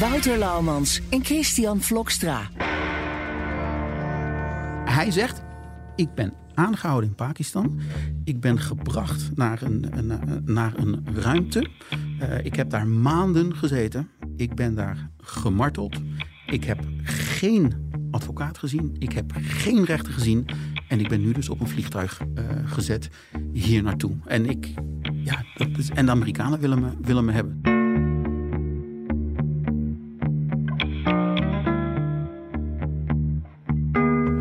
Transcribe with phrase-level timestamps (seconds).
[0.00, 2.40] Wouter Laumans en Christian Vlokstra.
[4.84, 5.42] Hij zegt:
[5.94, 7.80] Ik ben aangehouden in Pakistan.
[8.24, 11.68] Ik ben gebracht naar een, een naar een ruimte.
[12.22, 14.08] Uh, ik heb daar maanden gezeten.
[14.36, 15.96] Ik ben daar gemarteld.
[16.46, 17.72] Ik heb geen
[18.10, 18.96] advocaat gezien.
[18.98, 20.46] Ik heb geen rechter gezien.
[20.88, 23.10] En ik ben nu dus op een vliegtuig uh, gezet
[23.52, 24.12] hier naartoe.
[24.24, 24.74] En, ik,
[25.24, 27.75] ja, dat is, en de Amerikanen willen me, willen me hebben.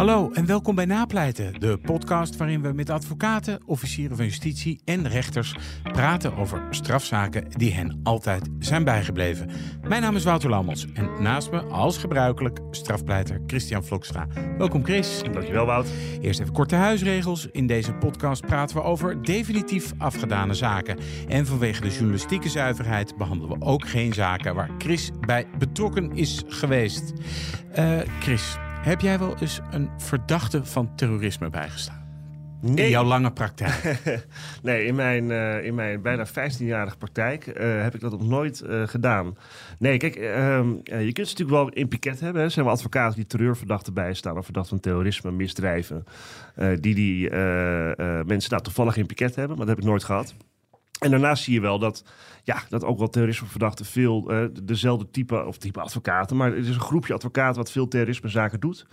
[0.06, 5.08] Hallo en welkom bij Napleiten, de podcast waarin we met advocaten, officieren van justitie en
[5.08, 9.50] rechters praten over strafzaken die hen altijd zijn bijgebleven.
[9.88, 14.28] Mijn naam is Wouter Lammels en naast me, als gebruikelijk, strafpleiter Christian Vlokstra.
[14.58, 15.22] Welkom Chris.
[15.32, 15.88] Dankjewel Wout.
[16.22, 17.48] Eerst even korte huisregels.
[17.52, 20.98] In deze podcast praten we over definitief afgedane zaken.
[21.28, 26.44] En vanwege de journalistieke zuiverheid behandelen we ook geen zaken waar Chris bij betrokken is
[26.48, 27.14] geweest.
[27.80, 32.04] Uh, Chris, heb jij wel eens een verdachte van terrorisme bijgestaan?
[32.62, 32.86] Nee.
[32.86, 34.00] In jouw lange praktijk?
[34.64, 38.64] nee, in mijn, uh, in mijn bijna 15-jarige praktijk uh, heb ik dat nog nooit
[38.66, 39.38] uh, gedaan.
[39.80, 42.42] Nee, kijk, ehm, je kunt ze natuurlijk wel in piket hebben.
[42.42, 44.38] Er zijn wel advocaten die terreurverdachten bijstaan...
[44.38, 46.04] of verdacht van terrorisme, misdrijven...
[46.80, 47.30] die die
[48.26, 49.58] mensen nou, toevallig in piket hebben.
[49.58, 50.36] Maar dat heb ik nooit gehad.
[51.00, 52.04] En daarnaast zie je wel dat,
[52.44, 56.76] ja, dat ook wel terrorismeverdachten veel uh, dezelfde type, of type advocaten, maar het is
[56.76, 58.86] een groepje advocaten wat veel terrorismezaken doet.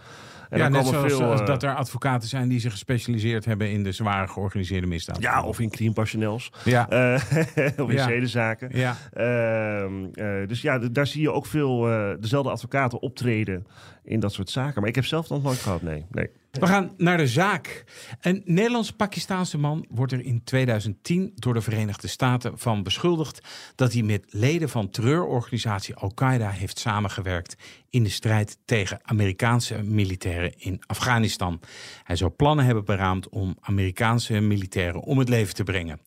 [0.50, 3.82] En ja, net zoals veel, uh, dat er advocaten zijn die zich gespecialiseerd hebben in
[3.82, 5.20] de zwaar georganiseerde misdaad.
[5.20, 6.52] Ja, of in crimepassionnels.
[6.64, 6.92] Ja.
[6.92, 7.14] Uh,
[7.84, 8.04] of in ja.
[8.04, 8.70] zedenzaken.
[8.72, 8.96] Ja.
[9.14, 11.80] Uh, dus ja, daar zie je ook veel
[12.20, 13.66] dezelfde advocaten optreden
[14.04, 14.80] in dat soort zaken.
[14.80, 16.04] Maar ik heb zelf nog nooit gehad, nee.
[16.10, 16.30] nee.
[16.52, 17.84] We gaan naar de zaak.
[18.20, 23.40] Een Nederlands-Pakistaanse man wordt er in 2010 door de Verenigde Staten van beschuldigd
[23.74, 27.56] dat hij met leden van terreurorganisatie Al-Qaeda heeft samengewerkt
[27.90, 31.60] in de strijd tegen Amerikaanse militairen in Afghanistan.
[32.02, 36.00] Hij zou plannen hebben beraamd om Amerikaanse militairen om het leven te brengen.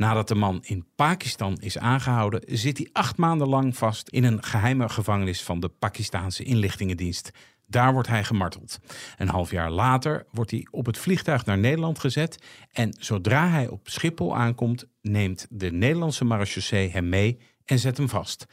[0.00, 4.42] Nadat de man in Pakistan is aangehouden, zit hij acht maanden lang vast in een
[4.42, 7.30] geheime gevangenis van de Pakistanse inlichtingendienst.
[7.66, 8.78] Daar wordt hij gemarteld.
[9.16, 12.42] Een half jaar later wordt hij op het vliegtuig naar Nederland gezet.
[12.72, 18.08] En zodra hij op Schiphol aankomt, neemt de Nederlandse marechaussee hem mee en zet hem
[18.08, 18.46] vast.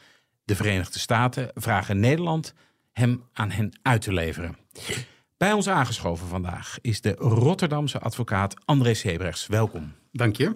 [0.44, 2.54] De Verenigde Staten vragen Nederland
[2.92, 4.56] hem aan hen uit te leveren.
[5.36, 9.46] Bij ons aangeschoven vandaag is de Rotterdamse advocaat André Sebrechts.
[9.46, 9.92] Welkom.
[10.12, 10.52] Dank je.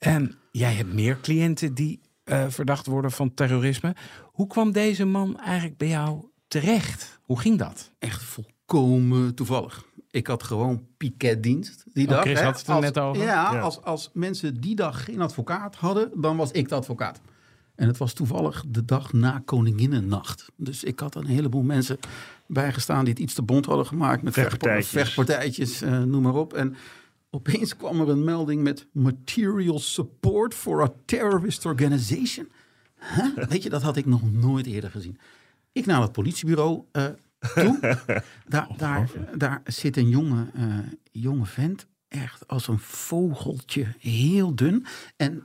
[0.00, 3.94] En jij hebt meer cliënten die uh, verdacht worden van terrorisme.
[4.22, 7.20] Hoe kwam deze man eigenlijk bij jou terecht?
[7.22, 7.90] Hoe ging dat?
[7.98, 9.84] Echt volkomen toevallig.
[10.10, 12.22] Ik had gewoon piketdienst die oh, dag.
[12.22, 12.44] Chris hè?
[12.44, 13.22] had het er als, net over.
[13.22, 13.60] Ja, ja.
[13.60, 17.20] Als, als mensen die dag geen advocaat hadden, dan was ik de advocaat.
[17.74, 20.46] En het was toevallig de dag na Koninginnennacht.
[20.56, 21.98] Dus ik had een heleboel mensen
[22.46, 24.22] bijgestaan die het iets te bond hadden gemaakt.
[24.22, 26.52] Met vechtpartijtjes, vechtpartijtjes uh, noem maar op.
[26.52, 26.76] En
[27.30, 32.48] opeens kwam er een melding met material support for a terrorist organization.
[33.14, 33.44] Huh?
[33.48, 35.18] Weet je, dat had ik nog nooit eerder gezien.
[35.72, 37.06] Ik naar het politiebureau uh,
[37.54, 37.78] toe.
[38.48, 40.78] daar, daar, daar zit een jonge, uh,
[41.12, 44.86] jonge vent, echt als een vogeltje, heel dun.
[45.16, 45.44] En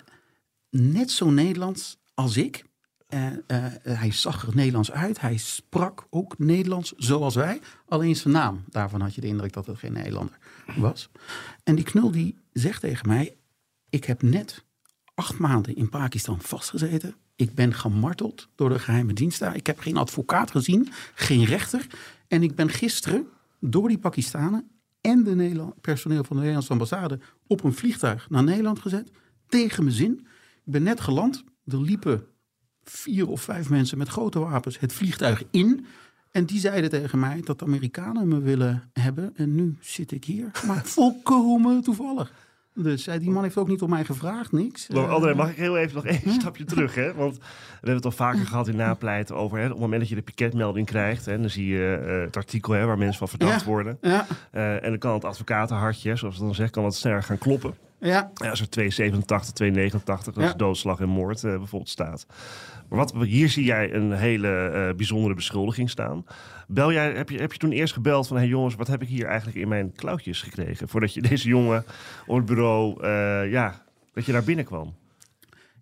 [0.70, 2.64] net zo Nederlands als ik.
[3.10, 3.28] Uh,
[3.82, 5.22] hij zag er Nederlands uit.
[5.22, 7.62] Hij sprak ook Nederlands zoals wij.
[7.88, 8.64] Alleen zijn naam.
[8.70, 10.38] Daarvan had je de indruk dat het geen Nederlander
[10.76, 11.10] was.
[11.64, 13.38] En die knul die zegt tegen mij...
[13.90, 14.66] Ik heb net
[15.14, 17.16] acht maanden in Pakistan vastgezeten.
[17.36, 19.56] Ik ben gemarteld door de geheime dienst daar.
[19.56, 21.88] Ik heb geen advocaat gezien, geen rechter.
[22.28, 23.28] En ik ben gisteren
[23.60, 24.70] door die Pakistanen
[25.02, 29.12] en de Nederland, personeel van de Nederlandse ambassade op een vliegtuig naar Nederland gezet.
[29.48, 30.28] Tegen mijn zin.
[30.66, 31.44] Ik ben net geland.
[31.66, 32.28] Er liepen
[32.84, 35.86] vier of vijf mensen met grote wapens het vliegtuig in.
[36.36, 39.34] En die zeiden tegen mij dat de Amerikanen me willen hebben.
[39.36, 40.52] En nu zit ik hier.
[40.68, 42.32] Maar volkomen toevallig.
[42.74, 44.88] Dus die man heeft ook niet om mij gevraagd, niks.
[44.88, 46.96] Maar André, mag ik heel even nog één stapje terug?
[46.96, 47.14] Hè?
[47.14, 49.58] Want we hebben het al vaker gehad in napleiten over...
[49.58, 51.26] Hè, op het moment dat je de piketmelding krijgt...
[51.26, 53.98] Hè, dan zie je uh, het artikel hè, waar mensen van verdacht ja, worden.
[54.02, 54.26] Ja.
[54.54, 57.74] Uh, en dan kan het advocatenhartje, zoals het dan zegt, kan wat sneller gaan kloppen.
[58.00, 60.54] Ja, Ja, er 287, 289 als Ja.
[60.54, 62.26] doodslag en moord eh, bijvoorbeeld staat.
[62.90, 66.26] Maar wat, hier zie jij een hele eh, bijzondere beschuldiging staan.
[66.68, 68.38] Bel jij, heb, je, heb je toen eerst gebeld van...
[68.38, 70.88] hey jongens, wat heb ik hier eigenlijk in mijn klauwtjes gekregen...
[70.90, 71.86] voordat je deze jongen
[72.26, 73.82] op het bureau, eh, ja,
[74.14, 74.96] dat je daar binnenkwam?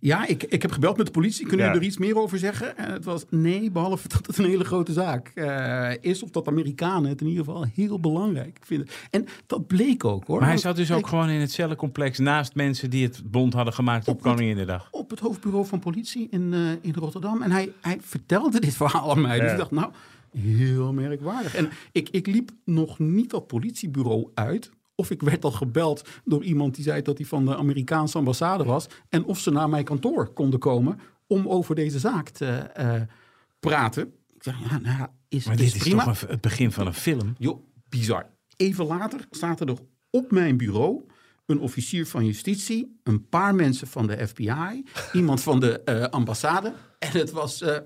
[0.06, 1.46] Ja ik, ik heb gebeld met de politie.
[1.48, 1.72] Kunnen Ja.
[1.72, 2.78] jullie er iets meer over zeggen?
[2.78, 6.24] En het was nee, behalve dat het een hele grote zaak eh, is.
[6.24, 8.88] Of dat Amerikanen het in ieder geval heel belangrijk vinden.
[9.10, 10.40] En dat bleek ook hoor.
[10.40, 13.74] Maar hij zat dus ook gewoon in het cellencomplex naast mensen die het bond hadden
[13.74, 14.88] gemaakt op Op het- Koninginnedag.
[14.92, 17.42] op het hoofdbureau van politie in, eh, in Rotterdam.
[17.42, 19.40] En hij, hij vertelde dit verhaal aan mij.
[19.40, 19.92] Dus ik dacht, nou,
[20.38, 21.56] heel merkwaardig.
[21.56, 24.72] En ik, ik liep nog niet dat politiebureau uit.
[25.04, 28.64] Of ik werd al gebeld door iemand die zei dat hij van de Amerikaanse ambassade
[28.64, 28.88] was.
[29.10, 33.02] En of ze naar mijn kantoor konden komen om over deze zaak te eh,
[33.60, 34.14] praten.
[34.34, 36.04] Ik dacht, ja, nou, is, Maar is dit is prima.
[36.04, 37.36] toch het begin van een film?
[37.38, 38.26] Joh, bizar.
[38.58, 39.78] Even later zaten er
[40.10, 41.02] op mijn bureau
[41.46, 44.84] een officier van justitie, een paar mensen van de FBI,
[45.14, 46.74] iemand van de eh, ambassade.
[47.00, 47.78] En het was, eh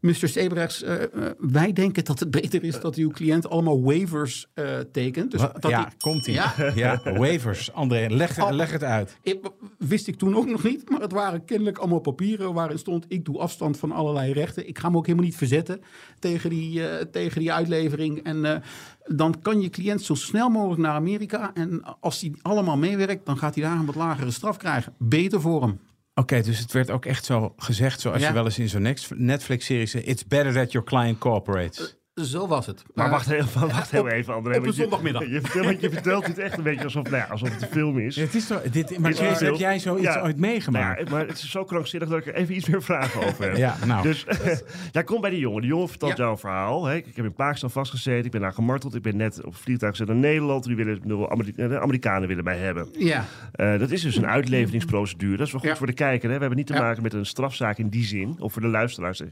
[0.00, 0.14] Mr.
[0.28, 1.08] Sebrechts, eh, eh,
[1.38, 5.30] wij denken dat het beter is dat uw cliënt allemaal waivers eh, tekent.
[5.30, 6.32] Dus dat ja, komt ie.
[6.34, 6.54] Ja.
[6.74, 7.72] Ja, waivers.
[7.72, 8.50] André, leg, het- Oh.
[8.52, 9.16] leg het uit.
[9.22, 13.04] Ik- wist ik toen ook nog niet, maar het waren kennelijk allemaal papieren waarin stond:
[13.08, 14.68] ik doe afstand van allerlei rechten.
[14.68, 15.80] Ik ga me ook helemaal niet verzetten
[16.18, 18.22] tegen die, tegen die uitlevering.
[18.22, 18.62] En
[19.06, 21.50] dan kan je cliënt zo snel mogelijk naar Amerika.
[21.54, 24.94] En als hij allemaal meewerkt, dan gaat hij daar een wat lagere straf krijgen.
[24.98, 25.78] Beter voor hem.
[26.18, 28.28] Oké, dus het werd ook echt zo gezegd, zoals Ja.
[28.28, 30.06] je wel eens in zo'n next- Netflix-serie zegt...
[30.06, 31.97] It's better that your client cooperates.
[32.22, 32.82] Zo was het.
[32.94, 34.50] Maar wacht heel, wacht heel op- even, André.
[34.50, 35.26] op een want je- zondagmiddag.
[35.26, 37.98] Je, vertelt, je vertelt dit echt een beetje alsof, nou ja, alsof het een film
[37.98, 38.14] is.
[38.14, 40.22] Ja, het is toch, dit, maar Chris, heb jij zoiets Ja.
[40.22, 41.00] ooit meegemaakt?
[41.08, 43.56] ja, maar het is zo krankzinnig dat ik er even iets meer vragen over heb.
[43.56, 44.02] Ja, nou.
[44.02, 44.26] Dus
[44.92, 45.60] jij komt bij die jongen.
[45.60, 46.24] Die jongen vertelt Ja.
[46.24, 46.84] jouw verhaal.
[46.86, 46.94] Hè?
[46.96, 48.24] Ik heb in Pakistan vastgezeten.
[48.24, 48.94] Ik ben daar gemarteld.
[48.94, 50.64] Ik ben net op vliegtuig gezet naar Nederland.
[50.64, 52.88] Die willen, de Ameri- de Amerikanen willen mij hebben.
[52.98, 55.36] Ja, Eh, dat is dus een uitleveringsprocedure.
[55.36, 55.76] Dat is wel goed Ja.
[55.76, 56.28] voor de kijker.
[56.28, 56.34] Hè?
[56.34, 56.80] We hebben niet te Ja.
[56.80, 58.36] maken met een strafzaak in die zin.
[58.38, 59.18] Of voor de luisteraars.
[59.18, 59.28] zeg.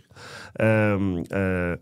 [0.52, 1.72] Ehm, eh,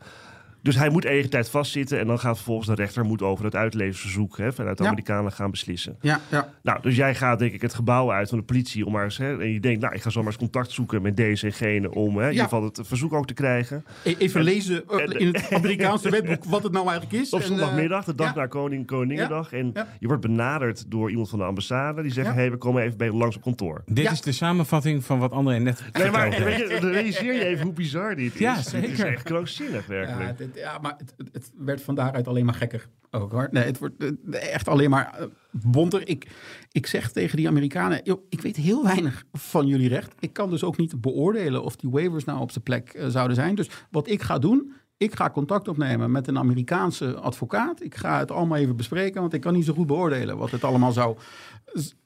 [0.64, 1.98] dus hij moet enige tijd vastzitten.
[1.98, 4.88] En dan gaat vervolgens de rechter moet over het uitleveringsverzoek hè, vanuit de Ja.
[4.88, 5.96] Amerikanen gaan beslissen.
[6.00, 6.52] ja, ja.
[6.62, 9.16] Nou, dus jij gaat denk ik het gebouw uit van de politie om maar eens,
[9.18, 11.90] hè, en je denkt, nou, ik ga zomaar eens contact zoeken met deze en gene
[11.90, 13.84] om hè, in ieder geval het verzoek ook te krijgen.
[14.04, 17.30] E- Even lezen eh, en- in het Amerikaanse wetboek wat het nou eigenlijk is.
[17.32, 18.40] Op En, zondagmiddag, de dag ja.
[18.40, 19.52] na Koning, Koningendag.
[19.52, 19.86] En Ja.
[20.00, 22.02] je wordt benaderd door iemand van de ambassade.
[22.02, 22.32] Die zegt, Ja.
[22.32, 23.82] hé, hey, we komen even bij je langs op kantoor.
[23.86, 24.10] Dit Ja.
[24.10, 27.64] is de samenvatting van wat André net Nee, maar weet je, dan realiseer je even
[27.64, 28.40] hoe bizar dit is.
[28.40, 29.06] Ja, Dit is zeker.
[29.06, 30.38] echt krankzinnig, Ja, werkelijk.
[30.54, 33.48] Ja, maar het, het, werd van daaruit alleen maar gekker ook hoor.
[33.50, 36.08] Nee, het wordt eh, echt alleen maar eh, bonter.
[36.08, 36.26] Ik,
[36.72, 40.12] ik zeg tegen die Amerikanen, joh, ik weet heel weinig van jullie recht.
[40.18, 43.36] Ik kan dus ook niet beoordelen of die waivers nou op zijn plek eh, zouden
[43.36, 43.54] zijn.
[43.54, 47.82] Dus wat ik ga doen, ik ga contact opnemen met een Amerikaanse advocaat.
[47.82, 50.64] Ik ga het allemaal even bespreken, want ik kan niet zo goed beoordelen wat het
[50.64, 51.16] allemaal zou,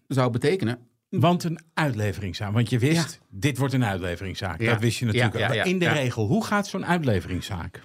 [0.09, 0.79] zou betekenen.
[1.09, 2.53] Want een uitleveringszaak.
[2.53, 4.61] Want je wist, dit wordt een uitleveringszaak.
[4.61, 4.73] Ja.
[4.73, 5.67] Dat wist je natuurlijk Ja, ook.
[5.67, 7.83] In de regel, hoe gaat zo'n uitleveringszaak?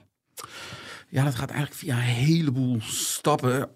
[1.09, 3.69] Ja, dat gaat eigenlijk via een heleboel stappen.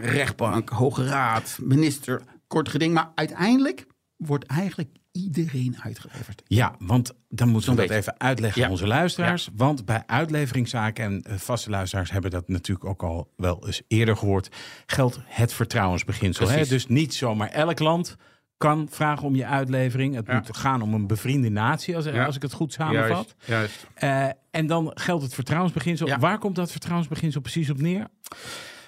[0.00, 2.94] Rechtbank, Hoge Raad, minister, kort geding.
[2.94, 3.86] Maar uiteindelijk
[4.16, 6.42] wordt eigenlijk iedereen uitgeleverd.
[6.46, 8.00] Ja, want dan moeten we dat beetje.
[8.02, 8.66] even uitleggen Ja.
[8.66, 9.48] aan onze luisteraars.
[9.56, 14.16] Want bij uitleveringszaken, en eh, vaste luisteraars hebben dat natuurlijk ook al wel eens eerder
[14.16, 14.48] gehoord,
[14.86, 16.48] geldt het vertrouwensbeginsel.
[16.48, 16.66] Hè?
[16.66, 18.16] Dus niet zomaar elk land
[18.56, 20.14] kan vragen om je uitlevering.
[20.14, 20.34] Het Ja.
[20.34, 22.24] moet gaan om een bevriende natie, als, Ja.
[22.24, 23.34] als ik het goed samenvat.
[23.44, 23.86] juist.
[23.94, 26.06] Eh, en dan geldt het vertrouwensbeginsel.
[26.06, 26.18] Ja.
[26.18, 28.06] Waar komt dat vertrouwensbeginsel precies op neer?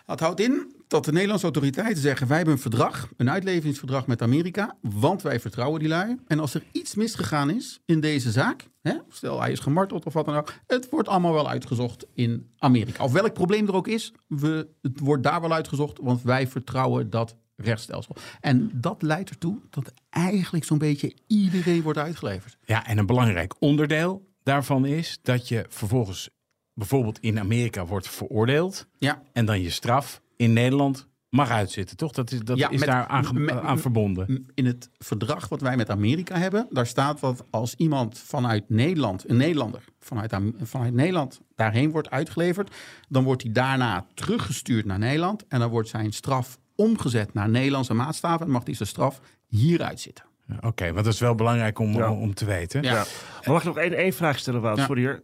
[0.07, 2.27] Dat houdt in dat de Nederlandse autoriteiten zeggen...
[2.27, 4.77] wij hebben een verdrag, een uitleveringsverdrag met Amerika...
[4.81, 6.17] want wij vertrouwen die lui.
[6.27, 8.69] En als er iets misgegaan is in deze zaak...
[8.83, 10.55] Hè, stel hij is gemarteld of wat dan ook...
[10.67, 13.05] het wordt allemaal wel uitgezocht in Amerika.
[13.05, 15.99] Of welk probleem er ook is, we, het wordt daar wel uitgezocht...
[16.03, 18.17] want wij vertrouwen dat rechtsstelsel.
[18.41, 22.57] En dat leidt ertoe dat eigenlijk zo'n beetje iedereen wordt uitgeleverd.
[22.65, 26.29] Ja, en een belangrijk onderdeel daarvan is dat je vervolgens
[26.75, 32.13] bijvoorbeeld in Amerika wordt veroordeeld Ja, en dan je straf in Nederland mag uitzitten, toch?
[32.13, 34.47] Dat is, dat Ja, is met- daar aan, met- aan verbonden.
[34.55, 39.29] in het verdrag wat wij met Amerika hebben, daar staat dat als iemand vanuit Nederland,
[39.29, 42.75] een Nederlander, vanuit, vanuit Nederland daarheen wordt uitgeleverd,
[43.09, 47.95] dan wordt hij daarna teruggestuurd naar Nederland en dan wordt zijn straf omgezet naar Nederlandse
[47.95, 50.25] maatstaven en mag hij zijn straf hieruit zitten.
[50.61, 52.13] Oké, want dat is wel belangrijk om, Ja.
[52.13, 52.83] om te weten.
[52.83, 52.91] Ja.
[52.93, 53.05] Ja.
[53.45, 54.77] Maar mag ik nog één, één vraag stellen, Wout?
[54.77, 54.85] Ja.
[54.85, 55.21] Sorry hoor.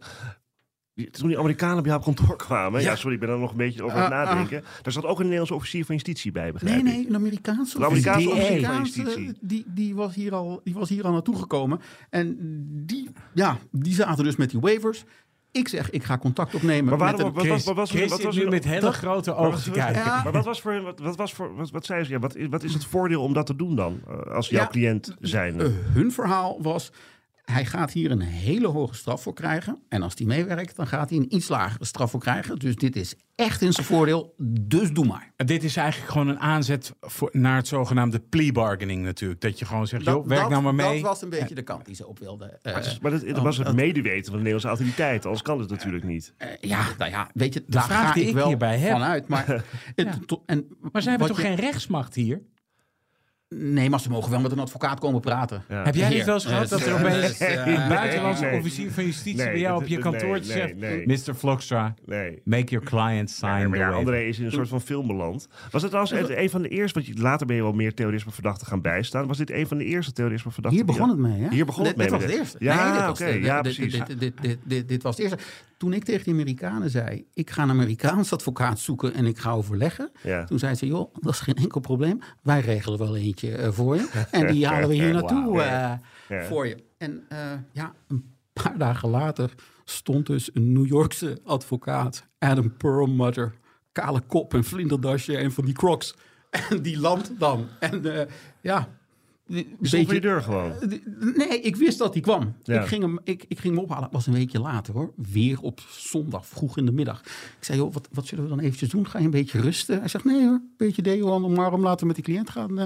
[0.95, 2.89] Die- Toen die Amerikanen bij jou op kantoor kwamen, ja.
[2.89, 2.95] Ja.
[2.95, 4.25] sorry, ik ben er nog een beetje over aan het Ah, ah.
[4.27, 4.63] nadenken.
[4.81, 6.97] Daar zat ook een Nederlandse officier van justitie bij, begrijp Nee, ik.
[6.99, 8.65] nee, een Amerikaanse Een Amerikaanse officier.
[8.65, 9.33] van justitie.
[9.41, 11.79] Die, die, was hier al, die was hier al naartoe gekomen.
[12.09, 12.37] En
[12.85, 15.03] die, ja, die zaten dus met die waivers.
[15.53, 17.33] Ik zeg, ik ga contact opnemen Maar waarom- met een...
[17.33, 19.63] wat Chris, wat was- Chris wat was nu met hele dat- grote Maar ogen wat-
[19.63, 20.01] te kijken.
[20.03, 20.23] Ja.
[20.23, 22.11] Maar wat was voor, wat, wat was voor, wat, wat zei ze?
[22.11, 24.01] Ja, wat, wat is het voordeel om dat te doen dan?
[24.07, 24.67] eh, Als jouw Ja.
[24.67, 25.61] cliënt zijn.
[25.61, 26.91] Eh, hun verhaal was,
[27.43, 29.79] hij gaat hier een hele hoge straf voor krijgen.
[29.89, 32.59] En als die meewerkt, dan gaat hij een iets lagere straf voor krijgen.
[32.59, 35.31] Dus dit is echt in zijn voordeel, dus doe maar.
[35.35, 39.41] Dit is eigenlijk gewoon een aanzet voor, naar het zogenaamde plea bargaining natuurlijk.
[39.41, 40.93] Dat je gewoon zegt, joh, werk dat, nou maar mee.
[41.01, 42.59] Dat was een beetje de kant die ze op wilde.
[42.61, 45.23] Eh, maar dat, dat was het medeweten van de Nederlandse autoriteiten.
[45.23, 46.33] Anders kan het natuurlijk niet.
[46.37, 48.91] eh, ja, nou ja, weet je, daar vraag ga die ik ik wel hierbij heb.
[48.91, 49.27] vanuit.
[49.27, 49.45] Maar,
[49.95, 52.41] het, to- en Maar ze hebben toch je- geen rechtsmacht hier?
[53.59, 55.63] Nee, maar ze mogen wel met een advocaat komen praten.
[55.69, 55.83] Ja.
[55.83, 59.05] Heb jij niet wel eens gehad eh, dat er opeens eh, een buitenlandse officier van
[59.05, 60.75] justitie Nee, bij jou op je kantoortje nee, zegt...
[60.75, 61.07] nee.
[61.07, 61.35] Mr.
[61.35, 62.41] Vlokstra, Nee.
[62.43, 64.81] make your client sign Ja, maar the ja, waiver." André is in een soort van
[64.81, 65.47] film beland.
[65.71, 68.67] Was het trouwens een van de eerste, want je- later ben je wel meer terrorismeverdachten
[68.67, 69.27] gaan bijstaan.
[69.27, 70.79] Was dit een van de eerste terrorismeverdachten?
[70.79, 71.49] Hier begon het mee, hè?
[71.49, 72.57] Hier begon het mee Dit was met het eerste.
[72.59, 73.93] Ja, nee, dit was oké, de- ja, dit- precies.
[74.05, 75.45] Dit, dit, dit, dit, dit was het eerste.
[75.83, 79.51] Toen ik tegen die Amerikanen zei, ik ga een Amerikaans advocaat zoeken en ik ga
[79.51, 80.11] overleggen.
[80.21, 80.43] Ja.
[80.43, 82.19] Toen zei ze, joh, dat is geen enkel probleem.
[82.41, 84.09] Wij regelen wel eentje eh, voor je.
[84.31, 86.83] En die halen we hier naartoe eh, voor je.
[86.97, 87.37] En eh,
[87.71, 93.53] ja, een paar dagen later stond dus een New Yorkse advocaat, Adam Perlmutter.
[93.91, 96.15] Kale kop en vlinderdasje en van die crocs.
[96.69, 97.67] En die landt dan.
[97.79, 98.27] En
[98.61, 98.87] ja...
[99.81, 100.73] Voor je deur gewoon.
[101.35, 102.55] Nee, ik wist dat hij kwam.
[102.63, 102.81] Ja.
[102.81, 104.03] Ik, ging hem, ik, ik ging hem ophalen.
[104.03, 105.13] Het was een weekje later hoor.
[105.15, 107.21] Weer op zondag, vroeg in de middag.
[107.59, 109.07] Ik zei, joh, wat, wat zullen we dan eventjes doen?
[109.07, 109.99] Ga je een beetje rusten?
[109.99, 112.79] Hij zegt, nee hoor, een beetje deo om maar om later met die cliënt gaan
[112.79, 112.85] eh,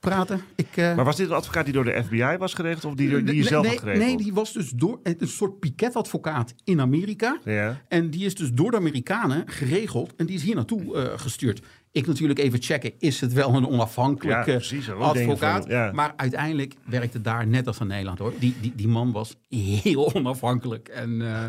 [0.00, 0.40] praten.
[0.54, 3.10] Ik, eh, Maar was dit een advocaat die door de FBI was geregeld of die,
[3.10, 4.06] door- die je nee, zelf nee, had geregeld?
[4.06, 7.38] Nee, die was dus door een soort piketadvocaat in Amerika.
[7.44, 7.82] Ja.
[7.88, 10.14] En die is dus door de Amerikanen geregeld.
[10.16, 11.60] En die is hier naartoe eh, gestuurd.
[11.96, 15.62] Ik natuurlijk even checken, is het wel een onafhankelijke Ja, precies, advocaat?
[15.62, 15.92] van, ja.
[15.92, 18.32] Maar uiteindelijk werkte daar net als in Nederland hoor.
[18.38, 20.88] Die, die, die man was heel onafhankelijk.
[20.88, 21.44] En, eh,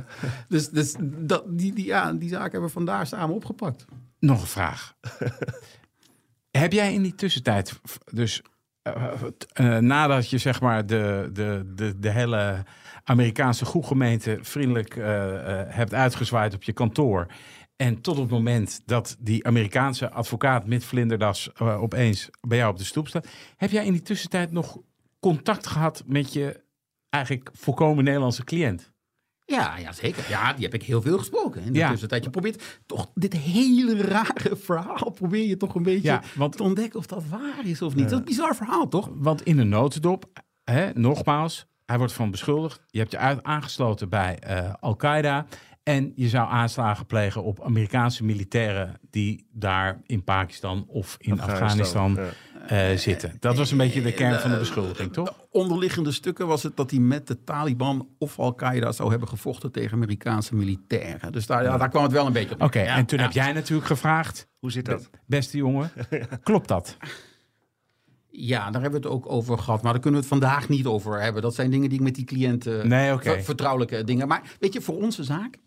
[0.47, 3.85] dus dus dat, die, die, ja, die zaak hebben we vandaar samen opgepakt.
[4.19, 4.93] Nog een vraag.
[6.51, 7.79] Heb jij in die tussentijd,
[8.13, 8.41] dus
[8.81, 9.13] eh,
[9.53, 12.63] eh, nadat je zeg maar de, de, de, de hele
[13.09, 17.27] Amerikaanse groegemeente vriendelijk eh, eh, hebt uitgezwaaid op je kantoor.
[17.77, 22.77] En tot het moment dat die Amerikaanse advocaat met vlinderdas eh, opeens bij jou op
[22.77, 23.27] de stoep staat.
[23.57, 24.77] Heb jij in die tussentijd nog
[25.19, 26.63] contact gehad met je
[27.09, 28.91] eigenlijk volkomen Nederlandse cliënt?
[29.45, 30.25] Ja, ja, zeker.
[30.29, 31.61] Ja, die heb ik heel veel gesproken.
[31.63, 31.89] In de Ja.
[31.89, 32.23] tussentijd.
[32.23, 35.09] Je probeert toch dit hele rare verhaal...
[35.09, 38.03] probeer je toch een beetje Ja, want- te ontdekken of dat waar is of niet.
[38.03, 39.09] Dat is een bizar verhaal, toch?
[39.13, 40.25] Want in de notendop,
[40.63, 42.81] hè, nogmaals, hij wordt van beschuldigd.
[42.87, 45.45] Je hebt je uit, aangesloten bij eh, Al-Qaeda.
[45.87, 52.17] En je zou aanslagen plegen op Amerikaanse militairen die daar in Pakistan of in Afghanistan,
[52.17, 53.37] Afghanistan, eh, zitten.
[53.39, 55.33] Dat was een beetje de kern van de beschuldiging, toch?
[55.51, 59.93] onderliggende stukken was het dat hij met de Taliban of Al-Qaeda zou hebben gevochten tegen
[59.93, 61.31] Amerikaanse militairen.
[61.31, 62.61] Dus daar, ja, daar kwam het wel een beetje op.
[62.61, 63.23] Oké, Ja, en toen ja.
[63.23, 65.09] heb jij natuurlijk gevraagd, Hoe zit dat?
[65.25, 65.91] beste jongen,
[66.43, 66.97] klopt dat?
[68.29, 69.81] Ja, daar hebben we het ook over gehad.
[69.81, 71.41] Maar daar kunnen we het vandaag niet over hebben.
[71.41, 72.87] Dat zijn dingen die ik met die cliënten...
[72.87, 74.27] Nee, vertrouwelijke dingen.
[74.27, 75.57] Maar weet je, voor onze zaak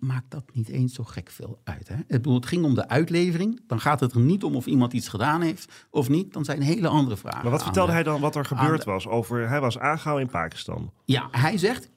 [0.00, 1.88] maakt dat niet eens zo gek veel uit.
[1.88, 1.96] Hè?
[2.06, 3.60] Bedoel, het ging om de uitlevering.
[3.66, 6.32] Dan gaat het er niet om of iemand iets gedaan heeft of niet.
[6.32, 7.42] Dan zijn hele andere vragen.
[7.42, 9.06] Maar wat vertelde de- hij dan wat er gebeurd de- was?
[9.06, 10.92] Over, hij was aangehouden in Pakistan.
[11.04, 11.90] Ja, hij zegt,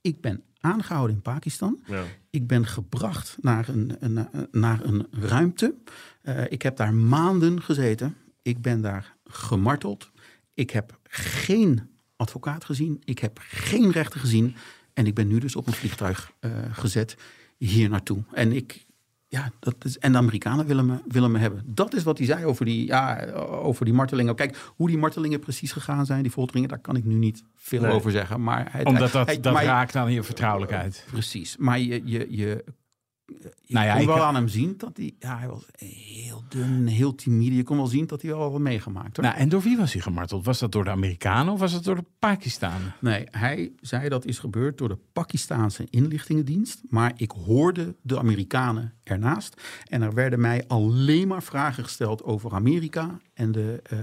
[0.00, 1.80] ik ben aangehouden in Pakistan.
[1.86, 2.02] Ja.
[2.30, 5.74] Ik ben gebracht naar een, een, naar een ruimte.
[6.22, 8.16] Eh, ik heb daar maanden gezeten.
[8.42, 10.10] Ik ben daar gemarteld.
[10.54, 13.00] Ik heb geen advocaat gezien.
[13.04, 14.54] Ik heb geen rechter gezien.
[14.94, 17.16] En ik ben nu dus op een vliegtuig eh, gezet
[17.66, 18.22] hier naartoe.
[18.32, 18.88] En ik...
[19.28, 21.62] Ja, dat is, en de Amerikanen willen me, willen me hebben.
[21.66, 24.34] Dat is wat hij zei over die, ja, over die martelingen.
[24.34, 27.80] Kijk, hoe die martelingen precies gegaan zijn, die folteringen, daar kan ik nu niet veel
[27.80, 27.90] Nee.
[27.92, 28.42] over zeggen.
[28.42, 31.04] Maar hij, Omdat dat, hij- dat maar- raakt aan je vertrouwelijkheid.
[31.10, 31.56] Precies.
[31.56, 32.64] Maar je, je, je
[33.66, 35.14] Nou ja, kon ik- wel aan hem zien dat hij...
[35.18, 37.56] Ja, hij was heel dun, heel timide.
[37.56, 39.16] Je kon wel zien dat hij wel wat meegemaakt.
[39.16, 39.24] Hoor.
[39.26, 40.44] Nou, en door wie was hij gemarteld?
[40.44, 42.94] Was dat door de Amerikanen of was dat door de Pakistanen?
[43.00, 46.80] Nee, hij zei dat is gebeurd door de Pakistaanse inlichtingendienst.
[46.88, 49.62] Maar ik hoorde de Amerikanen ernaast.
[49.84, 53.98] En er werden mij alleen maar vragen gesteld over Amerika en de eh,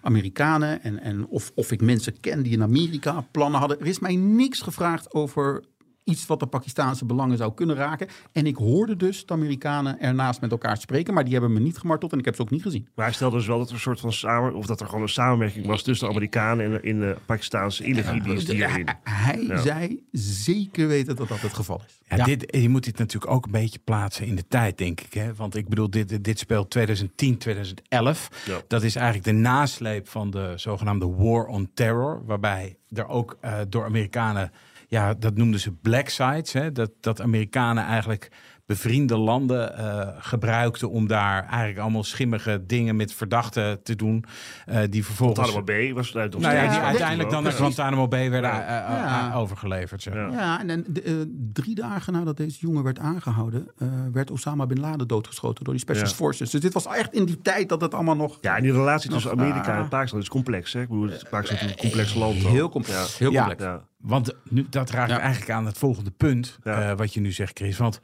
[0.00, 0.82] Amerikanen.
[0.82, 3.80] En, en of, of ik mensen ken die in Amerika plannen hadden.
[3.80, 5.64] Er is mij niks gevraagd over
[6.04, 8.08] iets wat de Pakistaanse belangen zou kunnen raken.
[8.32, 11.14] En ik hoorde dus de Amerikanen ernaast met elkaar spreken.
[11.14, 12.88] Maar die hebben me niet gemarteld en ik heb ze ook niet gezien.
[12.94, 15.02] Maar hij stelde dus wel dat er een soort van samen, of dat er gewoon
[15.02, 18.88] een samenwerking was tussen de Amerikanen en de, in de Pakistaanse inlichtingendienst hierin.
[19.02, 19.58] Hij Ja.
[19.60, 21.98] zei zeker weten dat dat het geval is.
[22.16, 25.12] Ja, Dit, je moet dit natuurlijk ook een beetje plaatsen in de tijd, denk ik.
[25.14, 25.34] Hè?
[25.34, 28.28] Want ik bedoel, dit, dit speelt 2010, 2011.
[28.46, 28.58] Ja.
[28.68, 32.22] Dat is eigenlijk de nasleep van de zogenaamde War on Terror.
[32.26, 34.52] Waarbij er ook eh, door Amerikanen
[34.90, 36.52] ja, dat noemden ze black sites.
[36.52, 36.72] Hè?
[36.72, 38.28] Dat, dat Amerikanen eigenlijk
[38.66, 44.24] bevriende landen eh, gebruikten om daar eigenlijk allemaal schimmige dingen met verdachten te doen.
[44.66, 45.38] eh, die vervolgens.
[45.50, 47.52] Guantanamo Bay was het uit Nou ja, die Ja, uiteindelijk dan naar.
[47.52, 48.60] Guantanamo Bay werden Ja.
[48.60, 49.34] eh, Ja.
[49.34, 50.02] overgeleverd.
[50.02, 50.14] Zeg.
[50.14, 50.28] Ja.
[50.30, 54.80] Ja, en, en de, drie dagen nadat deze jongen werd aangehouden, eh, werd Osama Bin
[54.80, 56.14] Laden doodgeschoten door die Special Ja.
[56.14, 56.50] Forces.
[56.50, 59.10] Dus dit was echt in die tijd dat het allemaal nog Ja, en die relatie
[59.10, 59.88] tussen Amerika en ah.
[59.88, 60.72] Pakistan is complex.
[60.72, 60.80] Hè?
[60.80, 62.34] Ik bedoel, het Pakistan is een complex land.
[62.36, 63.18] heel complex.
[63.18, 63.46] Heel Ja.
[63.46, 63.80] complex.
[64.00, 65.18] Want nu, dat raakt Ja.
[65.18, 66.58] eigenlijk aan het volgende punt.
[66.64, 66.90] Ja.
[66.90, 67.76] eh, wat je nu zegt, Chris.
[67.76, 68.00] Want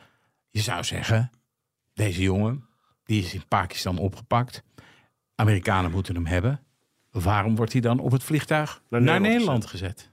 [0.50, 1.30] je zou zeggen,
[1.94, 2.64] deze jongen,
[3.04, 4.62] die is in Pakistan opgepakt.
[5.34, 6.60] Amerikanen moeten hem hebben.
[7.10, 10.10] Waarom wordt hij dan op het vliegtuig Naar naar, Nederland Nederland gezet?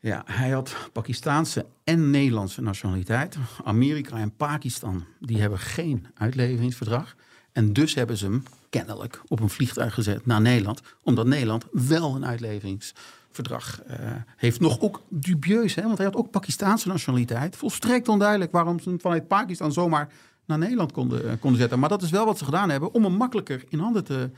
[0.00, 3.36] Ja, hij had Pakistaanse en Nederlandse nationaliteit.
[3.64, 7.16] Amerika en Pakistan die hebben geen uitleveringsverdrag.
[7.52, 10.80] En dus hebben ze hem kennelijk op een vliegtuig gezet naar Nederland.
[11.02, 13.96] Omdat Nederland wel een uitleveringsverdrag eh,
[14.36, 14.60] heeft.
[14.60, 15.82] Nog ook dubieus, hè?
[15.82, 17.56] want hij had ook Pakistaanse nationaliteit.
[17.56, 20.08] Volstrekt onduidelijk waarom ze hem vanuit Pakistan zomaar
[20.46, 21.78] naar Nederland konden, eh, konden zetten.
[21.78, 24.30] Maar dat is wel wat ze gedaan hebben om hem makkelijker in handen te,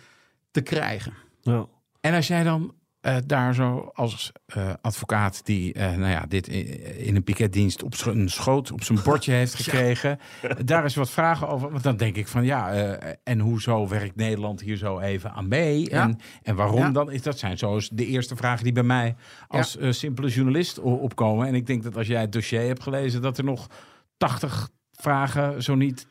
[0.50, 1.12] te krijgen.
[1.40, 1.66] Ja.
[2.00, 6.48] En als jij dan eh, daar zo als eh, advocaat die eh, nou ja, dit
[6.48, 10.18] in, in een piketdienst op zijn schoot, op zijn bordje heeft gekregen,
[10.64, 11.70] daar is wat vragen over.
[11.70, 12.72] Want dan denk ik van ja,
[13.24, 15.90] en hoezo werkt Nederland hier zo even aan mee?
[15.90, 16.02] Ja.
[16.02, 16.90] En, en waarom Ja.
[16.90, 17.10] dan?
[17.10, 19.14] Is dat zijn zoals de eerste vragen die bij mij
[19.48, 21.46] als simpele journalist opkomen.
[21.46, 23.66] En ik denk dat als jij het dossier hebt gelezen, dat er nog
[24.16, 26.06] 80 vragen, zo niet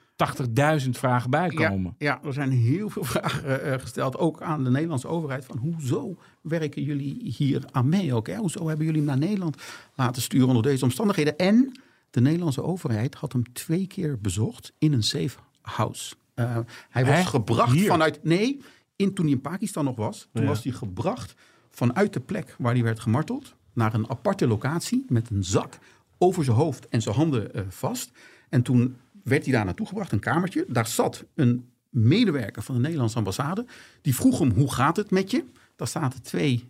[0.84, 1.96] 80.000 vragen bij komen.
[1.98, 5.46] Ja, er zijn heel veel vragen eh, gesteld, ook aan de Nederlandse overheid.
[5.46, 8.28] Van hoezo werken jullie hier aan mee ook?
[8.28, 8.36] Hè?
[8.36, 9.62] Hoezo hebben jullie hem naar Nederland
[9.96, 11.38] laten sturen onder deze omstandigheden?
[11.38, 16.16] En de Nederlandse overheid had hem twee keer bezocht in een safe house.
[16.34, 16.58] Eh,
[16.90, 17.24] hij was Hè?
[17.24, 17.88] gebracht Hier?
[17.88, 18.24] vanuit...
[18.24, 18.62] Nee,
[18.96, 20.28] in, toen hij in Pakistan nog was.
[20.34, 20.48] Toen Ja.
[20.50, 21.36] was hij gebracht
[21.70, 23.56] vanuit de plek waar hij werd gemarteld...
[23.74, 25.78] naar een aparte locatie met een zak
[26.18, 28.12] over zijn hoofd en zijn handen eh, vast.
[28.50, 28.96] En toen
[29.30, 30.66] werd hij daar naartoe gebracht, een kamertje.
[30.68, 33.66] Daar zat een medewerker van de Nederlandse ambassade.
[34.02, 35.46] Die vroeg hem, hoe gaat het met je?
[35.76, 36.70] Daar zaten twee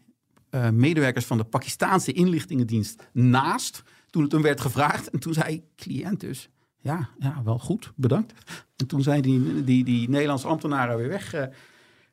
[0.49, 3.83] eh, medewerkers van de Pakistaanse inlichtingendienst naast.
[4.09, 5.09] Toen het hem werd gevraagd.
[5.09, 6.49] En toen zei cliënt dus,
[6.79, 8.33] ja, ja wel goed, bedankt.
[8.75, 11.45] En toen zijn die, die, die Nederlandse ambtenaren weer, weg, eh,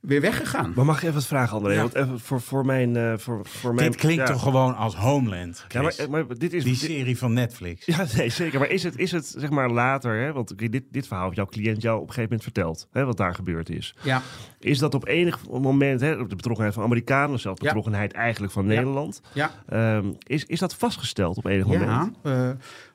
[0.00, 0.72] weer weggegaan.
[0.76, 1.72] Maar mag ik even wat vragen, André?
[1.72, 1.80] Ja.
[1.80, 2.96] Want even voor, voor mijn...
[2.96, 4.32] eh, voor, voor mijn Dit klinkt ja.
[4.32, 6.06] toch gewoon als Homeland, Ja, maar, Chris.
[6.08, 6.64] maar dit is...
[6.64, 7.86] Die dit- serie van Netflix.
[7.86, 8.58] Ja, nee, zeker.
[8.58, 10.32] Maar is het, is het zeg maar later, hè?
[10.32, 13.16] want dit, dit verhaal heeft jouw cliënt jou op een gegeven moment verteld, hè, wat
[13.16, 13.94] daar gebeurd is.
[14.02, 14.22] Ja,
[14.58, 17.66] Is dat op enig moment, hè, op de betrokkenheid van Amerikanen, zelfs Ja.
[17.66, 19.50] betrokkenheid eigenlijk van Nederland, ja.
[19.68, 21.84] ehm, is, is dat vastgesteld op enig moment?
[21.90, 22.50] Ja, eh,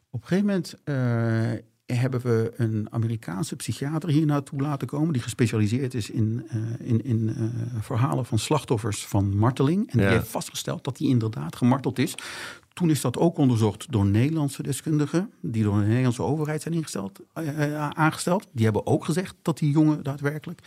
[0.10, 1.52] op een gegeven moment eh,
[1.94, 5.14] hebben we een Amerikaanse psychiater hier naartoe laten komen...
[5.14, 7.44] die gespecialiseerd is in, eh, in, in eh,
[7.82, 9.92] verhalen van slachtoffers van marteling.
[9.92, 10.06] En Ja.
[10.06, 12.16] die heeft vastgesteld dat hij inderdaad gemarteld is.
[12.82, 15.32] Toen is dat ook onderzocht door Nederlandse deskundigen...
[15.42, 18.48] die door de Nederlandse overheid zijn ingesteld, eh, eh, aangesteld.
[18.52, 20.62] Die hebben ook gezegd dat die jongen daadwerkelijk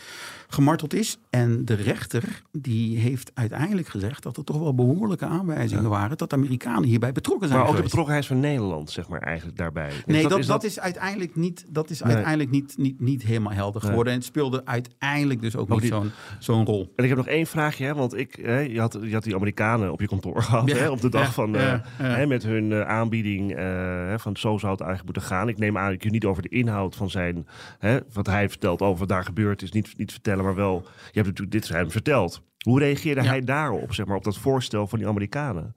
[0.48, 1.18] gemarteld is.
[1.30, 4.22] En de rechter die heeft uiteindelijk gezegd...
[4.22, 6.16] dat er toch wel behoorlijke aanwijzingen waren...
[6.16, 9.58] dat de Amerikanen hierbij betrokken zijn Maar ook de betrokkenheid van Nederland, zeg maar, eigenlijk
[9.58, 9.88] daarbij.
[9.88, 12.12] Is Nee, dat, is dat, is uiteindelijk niet, dat is Nee.
[12.12, 13.90] uiteindelijk niet, niet, niet helemaal helder Nee.
[13.90, 14.12] geworden.
[14.12, 16.92] En het speelde uiteindelijk dus ook Ook niet zo'n zo'n rol.
[16.96, 19.34] En ik heb nog één vraagje, hè, want ik, hè, je, had, je had die
[19.34, 21.82] Amerikanen op je kantoor gehad Ja, hè, op de dag ja, van, ja.
[22.10, 23.64] Hè, met hun eh, aanbieding eh,
[24.06, 25.48] hè, van zo zou het eigenlijk moeten gaan.
[25.48, 27.46] Ik neem aan dat je niet over de inhoud van zijn,
[27.78, 31.20] hè, wat hij vertelt over wat daar gebeurd is, niet, niet vertellen, maar wel, je
[31.20, 32.42] hebt natuurlijk dit hem verteld.
[32.64, 33.28] Hoe reageerde Ja.
[33.28, 35.74] hij daarop, zeg maar, op dat voorstel van die Amerikanen?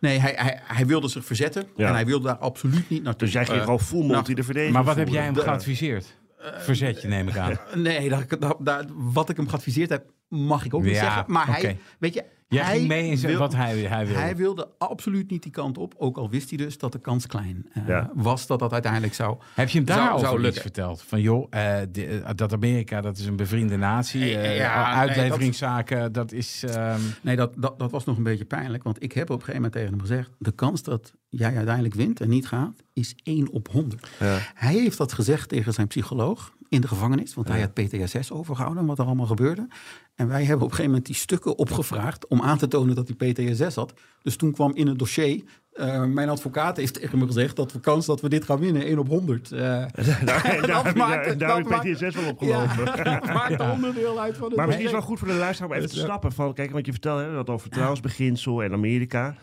[0.00, 1.64] Nee, hij, hij, hij wilde zich verzetten.
[1.76, 1.88] Ja.
[1.88, 3.24] En hij wilde daar absoluut niet naartoe.
[3.24, 5.34] Dus jij ging Eh, gewoon full nou, multi de verdediging Maar wat heb jij hem
[5.36, 6.18] geadviseerd?
[6.58, 7.58] Verzet je, neem ik aan.
[7.74, 11.24] Nee, dat, dat, dat- wat ik hem geadviseerd heb, mag ik ook niet Ja, zeggen.
[11.26, 14.20] Maar hij, weet je, Jij hij ging mee in zijn, wil- wat hij, hij wilde.
[14.20, 15.94] Hij wilde absoluut niet die kant op.
[15.98, 18.10] Ook al wist hij dus dat de kans klein eh, Ja.
[18.14, 19.36] was dat dat uiteindelijk zou.
[19.54, 21.02] Heb je hem Zou- daarover zou iets verteld?
[21.02, 24.24] Van joh, eh, de- eh, dat Amerika, dat is een bevriende natie.
[24.26, 26.62] Ja, uitleveringszaken, dat is...
[26.68, 28.82] ehm, Nee, dat, dat, dat was nog een beetje pijnlijk.
[28.82, 30.30] Want ik heb op een gegeven moment tegen hem gezegd...
[30.38, 34.08] de kans dat jij uiteindelijk wint en niet gaat, is 1 op 100.
[34.20, 34.38] Ja.
[34.54, 37.34] Hij heeft dat gezegd tegen zijn psycholoog in de gevangenis.
[37.34, 39.68] Want hij had PTSS overgehouden, wat er allemaal gebeurde.
[40.14, 42.26] En wij hebben op een gegeven moment die stukken opgevraagd...
[42.26, 43.94] om aan te tonen dat hij PTSS had.
[44.22, 45.42] Dus toen kwam in het dossier...
[45.72, 48.82] eh, mijn advocaat heeft tegen me gezegd dat de kans dat we dit gaan winnen
[48.84, 49.52] 1 op 100.
[49.52, 50.46] eh, Daar, daar,
[50.88, 52.84] je- maakt daar, dat heb PTSS wel opgelopen.
[52.96, 55.70] ja, dat maakt onderdeel uit van het Maar misschien is wel goed voor de luisteraar
[55.70, 59.34] om even te snappen van, kijk, wat je vertelt hè, dat over vertrouwensbeginsel en Amerika.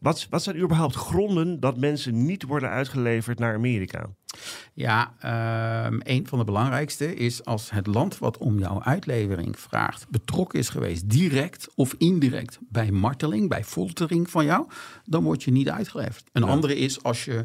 [0.00, 4.06] Wat, wat zijn überhaupt gronden dat mensen niet worden uitgeleverd naar Amerika?
[4.80, 10.08] Ja, ehm, een van de belangrijkste is als het land wat om jouw uitlevering vraagt
[10.08, 14.66] betrokken is geweest, direct of indirect bij marteling, bij foltering van jou,
[15.04, 16.24] dan word je niet uitgeleverd.
[16.32, 17.44] Een andere is als je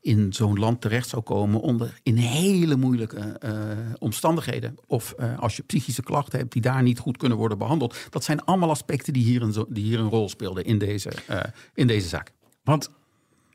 [0.00, 3.52] in zo'n land terecht zou komen onder in hele moeilijke eh,
[3.98, 4.76] omstandigheden.
[4.86, 7.96] Of eh, als je psychische klachten hebt die daar niet goed kunnen worden behandeld.
[8.10, 11.40] Dat zijn allemaal aspecten die hier een, die hier een rol speelden in deze, eh,
[11.74, 12.32] in deze zaak.
[12.62, 12.90] Want,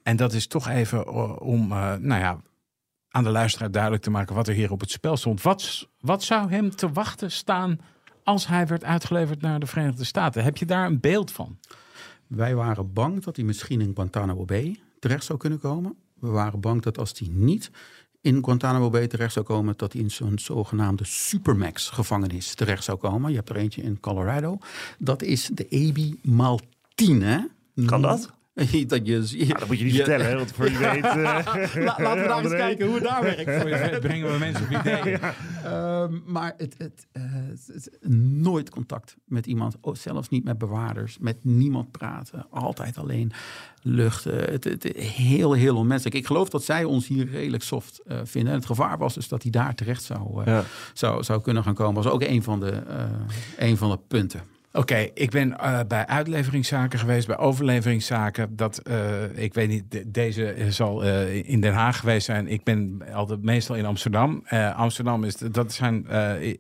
[0.04, 2.42] en dat is toch even om, nou ja,
[3.14, 5.42] aan de luisteraar duidelijk te maken wat er hier op het spel stond.
[5.42, 7.80] Wat, wat zou hem te wachten staan
[8.24, 10.44] als hij werd uitgeleverd naar de Verenigde Staten?
[10.44, 11.58] Heb je daar een beeld van?
[12.28, 15.96] Wij waren bang dat hij misschien in Guantanamo Bay terecht zou kunnen komen.
[16.20, 17.72] We waren bang dat als hij niet
[18.22, 23.30] in Guantanamo Bay terecht zou komen, dat hij in zo'n zogenaamde Supermax-gevangenis terecht zou komen.
[23.30, 24.58] Je hebt er eentje in Colorado.
[24.98, 26.60] Dat is de EBI maal
[26.96, 27.40] 10, hè?
[27.86, 28.34] Kan dat?
[28.88, 31.04] dat je, Nou, dat moet je niet vertellen, hè, want voor je weet...
[31.16, 33.62] eh, La- laten we daar eens kijken hoe het daar werkt.
[33.62, 35.20] Voor je weet brengen we mensen op ideeën.
[35.64, 40.58] Ehm, maar het, het, eh, het- het- nooit contact met iemand, oh, zelfs niet met
[40.58, 43.32] bewaarders, met niemand praten, altijd alleen
[43.82, 44.36] luchten.
[44.52, 46.16] Het, het, heel, heel onmenselijk.
[46.16, 48.52] Ik geloof dat zij ons hier redelijk soft eh, vinden.
[48.52, 50.64] En het gevaar was dus dat hij daar terecht zou, eh, Ja.
[50.94, 52.04] zou, zou kunnen gaan komen.
[52.04, 53.06] was ook een van de, eh,
[53.58, 54.42] een van de punten.
[54.76, 58.56] Oké, ik ben eh, bij uitleveringszaken geweest, bij overleveringszaken.
[58.56, 62.48] Dat, eh, ik weet niet, de- deze zal eh, in Den Haag geweest zijn.
[62.48, 64.42] Ik ben altijd meestal in Amsterdam.
[64.46, 66.54] Eh, Amsterdam is, de- dat zijn eh,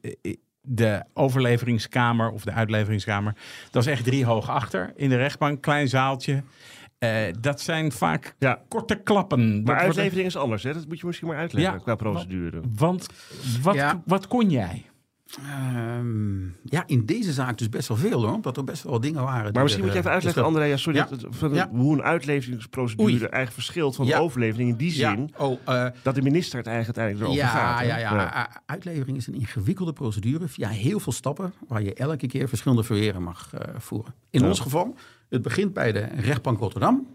[0.61, 3.35] de overleveringskamer of de uitleveringskamer.
[3.71, 6.43] Dat is echt drie hoog achter in de rechtbank, klein zaaltje.
[6.97, 8.61] Eh, dat zijn vaak Ja.
[8.67, 9.55] korte klappen.
[9.55, 10.73] Dat Maar uitlevering is anders, hè?
[10.73, 11.79] Dat moet je misschien maar uitleggen Ja.
[11.79, 12.61] qua procedure.
[12.75, 13.07] Want
[13.61, 14.01] wat, Ja.
[14.05, 14.85] wat kon jij?
[15.37, 18.33] Ehm, ja, in deze zaak dus best wel veel hoor.
[18.33, 19.53] Omdat er best wel dingen waren.
[19.53, 21.05] Maar misschien moet je even eh, uitleggen, dus André, ja, sorry, Ja.
[21.09, 21.69] dat het- van Ja.
[21.71, 23.17] hoe een uitleveringsprocedure Oei.
[23.19, 26.97] eigenlijk verschilt van de overlevering in die zin oh, eh, dat de minister het eigenlijk
[26.97, 27.79] uiteindelijk erover ja, gaat.
[27.79, 27.85] hè?
[27.85, 32.27] Ja, ja, U- Uitlevering is een ingewikkelde procedure via heel veel stappen waar je elke
[32.27, 34.13] keer verschillende verweren mag eh, voeren.
[34.29, 34.95] In ons geval,
[35.29, 37.07] het begint bij de rechtbank Rotterdam.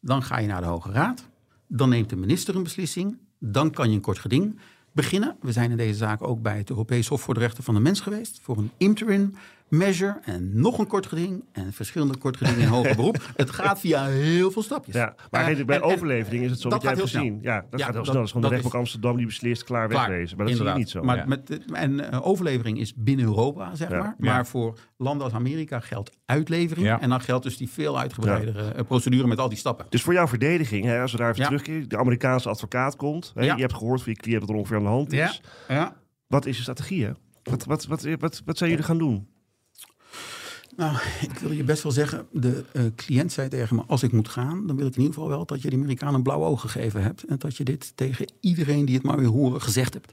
[0.00, 1.28] Dan ga je naar de Hoge Raad.
[1.66, 3.16] Dan neemt de minister een beslissing.
[3.38, 4.58] Dan kan je een kort geding
[4.98, 5.36] beginnen.
[5.40, 7.80] We zijn in deze zaak ook bij het Europees Hof voor de Rechten van de
[7.80, 8.38] Mens geweest.
[8.42, 9.34] Voor een interim
[9.68, 11.44] measure en nog een kort geding.
[11.52, 13.30] En verschillende kort gedingen in hoger beroep.
[13.36, 14.94] Het gaat via heel veel stapjes.
[14.94, 17.38] Ja, maar kijk, bij en- overlevering is het zo dat wat jij hebt gezien.
[17.42, 18.14] Ja, dat Ja, gaat heel snel.
[18.16, 20.36] Dat is gewoon de rechtbank Amsterdam die beslist, klaar, Klaar, wegwezen.
[20.36, 20.78] Maar dat inderdaad.
[20.78, 21.02] niet zo.
[21.02, 21.24] Maar Ja.
[21.26, 23.98] met, en eh, overlevering is binnen Europa, zeg Ja.
[23.98, 24.14] maar.
[24.18, 26.98] Maar voor landen als Amerika geldt uitlevering.
[27.00, 29.86] En dan geldt dus die veel uitgebreidere eh, procedure met al die stappen.
[29.88, 33.32] Dus voor jouw verdediging, hè, als we daar even terugkeren, de Amerikaanse advocaat komt.
[33.34, 33.54] Hè, Ja.
[33.54, 35.40] Je hebt gehoord van je cliënt dat er ongeveer aan de hand is.
[35.68, 35.96] ja.
[36.26, 37.04] Wat is je strategie?
[37.04, 37.10] Hè?
[37.42, 39.28] Wat, wat, wat, wat, wat zijn jullie gaan doen?
[40.78, 44.12] Nou, ik wil je best wel zeggen, de eh, cliënt zei tegen me, als ik
[44.12, 46.44] moet gaan, dan wil ik in ieder geval wel dat je de Amerikanen een blauw
[46.44, 47.24] oog gegeven hebt.
[47.24, 50.12] En dat je dit tegen iedereen die het maar wil horen gezegd hebt.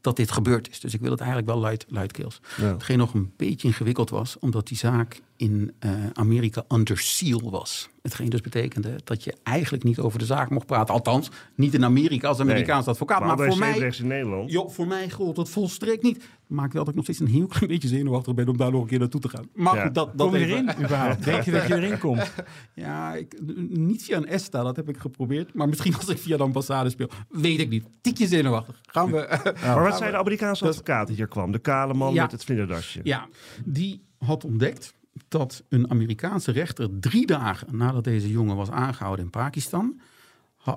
[0.00, 0.80] Dat dit gebeurd is.
[0.80, 2.40] Dus ik wil het eigenlijk wel luid, luidkeels.
[2.56, 2.72] Ja.
[2.72, 7.88] Hetgeen nog een beetje ingewikkeld was, omdat die zaak in eh, Amerika under seal was.
[8.04, 10.94] Hetgeen dus betekende dat je eigenlijk niet over de zaak mocht praten.
[10.94, 13.20] Althans, niet in Amerika als Amerikaans advocaat.
[13.20, 14.50] Maar, voor mij, in Nederland.
[14.50, 16.24] joh, voor mij gold het volstrekt niet.
[16.46, 18.80] Maakt wel dat ik nog steeds een heel klein beetje zenuwachtig ben om daar nog
[18.82, 19.48] een keer naartoe te gaan.
[19.54, 19.88] Maar Ja.
[19.88, 21.24] dat, dat Kom je erin überhaupt?
[21.30, 22.32] Denk je dat je erin komt?
[22.74, 23.34] Ja, ik,
[23.68, 25.54] niet via een ESTA, dat heb ik geprobeerd.
[25.54, 27.08] Maar misschien als ik via de ambassade speel.
[27.28, 27.84] Weet ik niet.
[28.00, 28.80] Tikje zenuwachtig.
[28.82, 29.38] Gaan we...
[29.62, 31.52] Maar wat zei de Amerikaanse advocaat die hier kwam?
[31.52, 32.22] De kale man Ja.
[32.22, 33.00] met het vlinderdasje.
[33.02, 33.28] Ja,
[33.64, 34.94] die had ontdekt
[35.28, 40.00] dat een Amerikaanse rechter drie dagen nadat deze jongen was aangehouden in Pakistan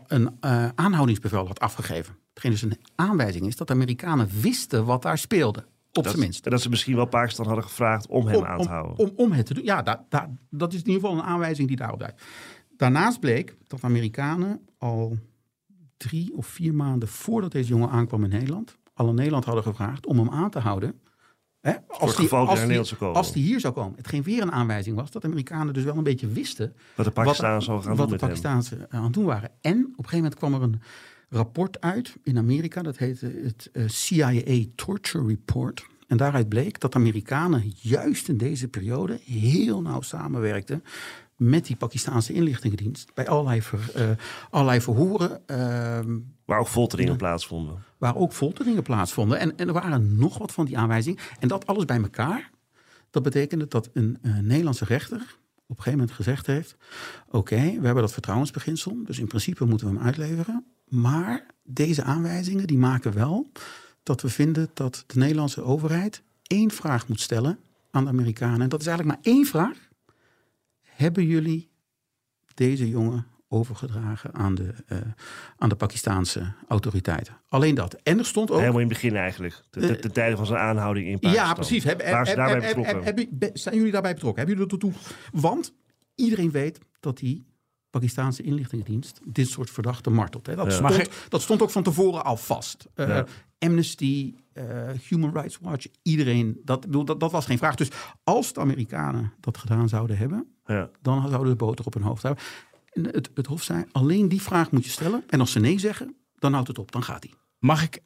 [0.08, 2.16] een eh, aanhoudingsbevel had afgegeven.
[2.34, 5.60] Hetgeen dus een aanwijzing is dat de Amerikanen wisten wat daar speelde.
[5.60, 6.46] Op Dat, zijn minst.
[6.46, 8.98] en dat ze misschien wel Pakistan hadden gevraagd om hem om, aan te houden.
[8.98, 9.64] Om, om het te doen.
[9.64, 12.22] Ja, da- da- dat is in ieder geval een aanwijzing die daarop duidt.
[12.78, 15.18] Daarnaast bleek dat Amerikanen al
[15.98, 20.06] drie of vier maanden voordat deze jongen aankwam in Nederland, al in Nederland hadden gevraagd
[20.06, 21.00] om hem aan te houden.
[21.68, 23.98] Hè, als het naar als die hier zou komen.
[23.98, 27.12] Hetgeen weer een aanwijzing was dat de Amerikanen dus wel een beetje wisten Wat de
[27.12, 28.28] Pakistanen gaan wat de hem.
[28.28, 29.52] Pakistaanse aan het doen waren.
[29.62, 30.82] En op een gegeven moment kwam er een
[31.30, 32.82] rapport uit in Amerika.
[32.82, 35.86] Dat heette het eh, CIA Torture Report.
[36.08, 40.84] En daaruit bleek dat Amerikanen juist in deze periode heel nauw samenwerkten
[41.38, 43.14] met die Pakistaanse inlichtingendienst.
[43.14, 44.10] Bij allerlei, ver, eh,
[44.50, 47.84] allerlei verhoren ehm, Waar ook folteringen plaatsvonden.
[47.98, 49.40] waar ook folteringen plaatsvonden.
[49.40, 51.20] En, en er waren nog wat van die aanwijzingen.
[51.40, 52.50] En dat alles bij elkaar,
[53.10, 55.36] dat betekende dat een, eh, Nederlandse rechter
[55.68, 56.76] op een gegeven moment gezegd heeft...
[57.30, 60.66] oké, we hebben dat vertrouwensbeginsel, dus in principe moeten we hem uitleveren.
[60.88, 63.52] Maar deze aanwijzingen die maken wel
[64.04, 67.60] dat we vinden dat de Nederlandse overheid één vraag moet stellen
[67.92, 68.62] aan de Amerikanen.
[68.62, 69.87] En dat is eigenlijk maar één vraag.
[70.98, 71.70] Hebben jullie
[72.54, 74.98] deze jongen overgedragen aan de, eh,
[75.58, 77.38] aan de Pakistaanse autoriteiten.
[77.48, 77.94] Alleen dat.
[77.94, 78.58] En er stond ook...
[78.60, 79.62] Helemaal in het begin eigenlijk.
[79.70, 81.48] Ten, ten, ten tijde van zijn aanhouding in Pakistan.
[81.48, 81.84] Ja, precies.
[81.84, 83.52] Heb, Waar daarbij betrokken?
[83.54, 84.46] zijn jullie daarbij betrokken?
[84.46, 84.94] Hebben jullie er toe?
[85.42, 85.74] Want
[86.16, 87.46] iedereen weet dat die
[87.90, 90.46] Pakistaanse inlichtingendienst dit soort verdachten martelt.
[90.46, 90.56] Hè.
[90.56, 90.90] Dat, Ja.
[90.92, 92.88] Stond, dat stond ook van tevoren al vast.
[92.94, 93.26] Eh, Ja.
[93.60, 94.66] Amnesty, eh,
[95.10, 96.62] Human Rights Watch, iedereen.
[96.64, 97.76] Dat, bedoel, dat, dat was geen vraag.
[97.76, 97.90] Dus
[98.24, 100.90] als de Amerikanen dat gedaan zouden hebben, Ja.
[101.02, 102.24] dan zouden de boter op hun hoofd.
[102.24, 102.36] En
[102.94, 105.24] het, het Hof zei, alleen die vraag moet je stellen.
[105.28, 106.92] En als ze nee zeggen, dan houdt het op.
[106.92, 107.34] Dan gaat hij.
[107.60, 108.02] Mag ik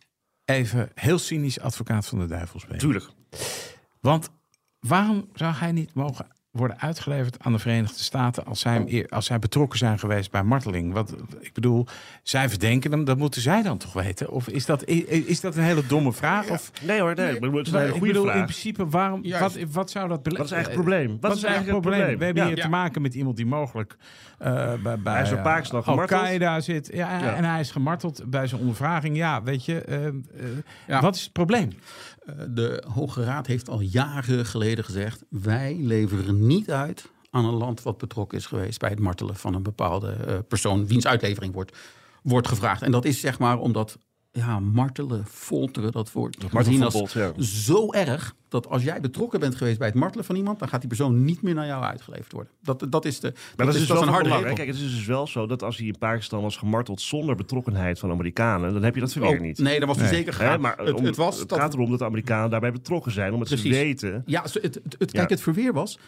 [0.46, 2.80] even heel cynisch advocaat van de duivel spelen?
[2.80, 3.10] Tuurlijk.
[4.00, 4.30] Want
[4.80, 9.40] waarom zou hij niet mogen worden uitgeleverd aan de Verenigde Staten als zij, als zij
[9.40, 10.94] betrokken zijn geweest bij marteling?
[10.94, 11.86] Want ik bedoel,
[12.24, 14.30] zij verdenken hem, dat moeten zij dan toch weten?
[14.32, 16.50] Of is dat, is dat een hele domme vraag?
[16.50, 17.26] Of, Nee hoor, nee.
[17.40, 18.44] het is een hele ik goede bedoel, in vraag.
[18.44, 21.18] principe, waarom, wat, wat zou dat Wat is eigenlijk het probleem?
[21.22, 22.18] Wat, is eigenlijk het probleem?
[22.18, 22.50] We hebben Ja.
[22.50, 23.98] hier te maken met iemand die mogelijk
[24.38, 25.22] eh, bij, bij Hij
[25.62, 25.88] is door eh.
[25.88, 26.90] Al-Qaeda zit.
[26.94, 27.36] Ja, Ja.
[27.36, 29.18] En hij is gemarteld bij zijn ondervraging.
[29.18, 30.14] Ja, weet je, eh, eh,
[30.88, 31.02] Ja.
[31.02, 31.70] wat is het probleem?
[32.22, 37.54] Eh, De Hoge Raad heeft al jaren geleden gezegd: wij leveren niet uit aan een
[37.54, 41.54] land wat betrokken is geweest bij het martelen van een bepaalde eh, persoon, wiens uitlevering
[41.54, 41.78] wordt,
[42.24, 42.82] wordt gevraagd.
[42.82, 43.98] En dat is zeg maar omdat
[44.34, 47.44] ja, martelen, folteren, dat wordt gezien als Martelverbod, ja.
[47.44, 50.80] zo erg dat als jij betrokken bent geweest bij het martelen van iemand, dan gaat
[50.80, 52.52] die persoon niet meer naar jou uitgeleverd worden.
[52.62, 53.34] Dat, dat is de.
[53.58, 54.54] Maar dat, is, dus dat wel een harde regel.
[54.54, 58.00] Kijk, het is dus wel zo dat als hij in Pakistan was gemarteld zonder betrokkenheid
[58.00, 59.58] van Amerikanen, dan heb je dat verweer Oh, niet.
[59.60, 60.16] nee, dan was hij Nee.
[60.16, 60.62] zeker Hè, gegaan.
[60.62, 63.34] maar het, om- het was het dat- gaat erom dat de Amerikanen daarbij betrokken zijn,
[63.34, 63.72] omdat ze Precies.
[63.78, 64.24] weten.
[64.26, 65.06] Ja, het, het, het- Ja.
[65.08, 66.00] kijk, het verweer was.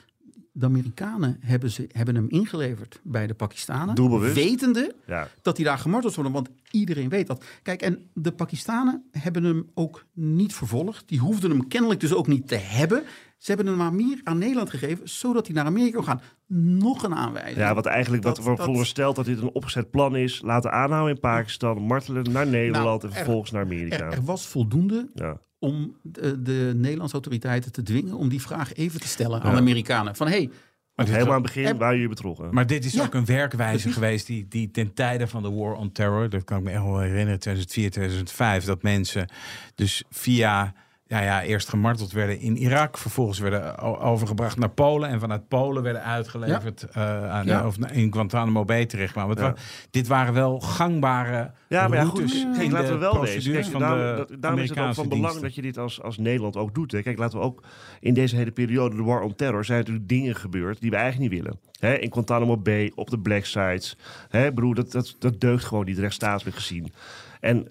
[0.56, 3.96] De Amerikanen hebben, ze, hebben hem ingeleverd bij de Pakistanen.
[3.96, 4.36] Doelbewust.
[4.36, 6.32] Wetende Ja, dat hij daar gemarteld wordt.
[6.32, 7.44] Want iedereen weet dat.
[7.63, 11.08] Kijk, en de Pakistanen hebben hem ook niet vervolgd.
[11.08, 13.04] Die hoefden hem kennelijk dus ook niet te hebben.
[13.44, 16.22] Ze hebben hem maar meer aan Nederland gegeven, zodat hij naar Amerika kon gaan.
[16.48, 17.58] Nog een aanwijzing.
[17.58, 20.42] ja wat eigenlijk Dat- wat dat- verondersteld dat dit een opgezet plan is.
[20.42, 24.06] Laten aanhouden in Pakistan, martelen naar Nederland Nou, en er- vervolgens naar Amerika.
[24.06, 25.38] Er, er was voldoende ja.
[25.60, 29.58] om de, de Nederlandse autoriteiten te dwingen om die vraag even te stellen aan de
[29.62, 30.16] Amerikanen.
[30.16, 30.50] Van, hey,
[30.96, 32.54] dit helemaal aan het begin en- waren jullie betrokken.
[32.54, 35.74] Maar dit is Ja, ook een werkwijze geweest die, die ten tijde van de War
[35.76, 39.28] on Terror, dat kan ik me echt wel herinneren, 2004, 2005, dat mensen
[39.76, 40.74] dus via,
[41.06, 45.84] ja, ja, eerst gemarteld werden in Irak, vervolgens werden overgebracht naar Polen en vanuit Polen
[45.84, 47.68] werden uitgeleverd eh, aan, Ja.
[47.68, 49.38] of in Guantanamo Bay terechtkwamen.
[49.38, 49.63] Het Ja.
[49.89, 52.48] dit waren wel gangbare Ja, maar ja, goed.
[52.58, 53.34] Kijk, laten we wel wezen.
[53.34, 56.02] procedures Kijk, van daarom, de daarom is het ook van belang dat je dit als,
[56.02, 56.92] als Nederland ook doet.
[56.92, 57.02] Hè.
[57.02, 57.63] Kijk, laten we ook
[58.00, 61.32] in deze hele periode, de war on terror, zijn natuurlijk dingen gebeurd die we eigenlijk
[61.32, 61.60] niet willen.
[61.80, 63.98] Hè, in Guantanamo Bay, op de black sites.
[64.30, 66.94] Hè, broer, dat, dat, dat deugt gewoon niet rechtsstatelijk gezien.
[67.39, 67.68] En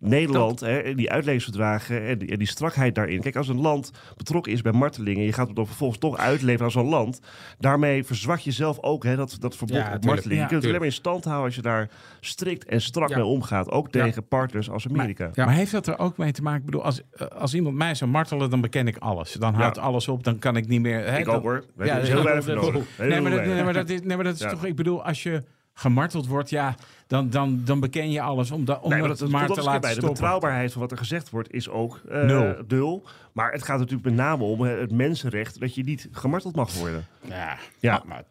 [0.00, 3.20] Nederland, hè, die uitleveringsverdragen en die, en die strakheid daarin.
[3.20, 5.20] Kijk, als een land betrokken is bij martelingen...
[5.20, 7.20] en je gaat het dan vervolgens toch uitleveren aan zo'n land...
[7.58, 10.34] daarmee verzwak je zelf ook hè, dat, dat verbod Ja, op marteling.
[10.38, 13.08] Ja, je kunt het alleen maar in stand houden als je daar strikt en strak
[13.08, 13.16] Ja.
[13.16, 13.70] mee omgaat.
[13.70, 14.04] Ook Ja.
[14.04, 15.30] tegen partners als Amerika.
[15.32, 15.44] Ja.
[15.44, 16.58] Maar heeft dat er ook mee te maken?
[16.60, 17.00] Ik bedoel, als,
[17.38, 19.32] als iemand mij zou martelen, dan beken ik alles.
[19.32, 19.82] Dan houdt Ja.
[19.82, 21.04] alles op, dan kan ik niet meer.
[21.04, 21.64] Hè, Ik dan- ook hoor.
[21.76, 22.72] We Ja, hebben ja, heel weinig nodig.
[22.96, 23.54] Heel Nee, maar dat, weinig.
[23.54, 24.50] nee, maar dat is, nee, maar dat is Ja.
[24.50, 25.42] toch, ik bedoel, als je
[25.78, 26.74] gemarteld wordt, ja,
[27.06, 29.80] dan, dan, dan beken je alles om, da, om Nee, maar het maar te laten
[29.80, 29.94] bij.
[29.94, 32.54] De betrouwbaarheid van wat er gezegd wordt is ook eh, Nul.
[32.68, 33.04] nul.
[33.32, 36.74] Maar het gaat natuurlijk met name om eh, het mensenrecht dat je niet gemarteld mag
[36.78, 37.06] worden.
[37.28, 38.02] ja, Ja.
[38.06, 38.22] maar,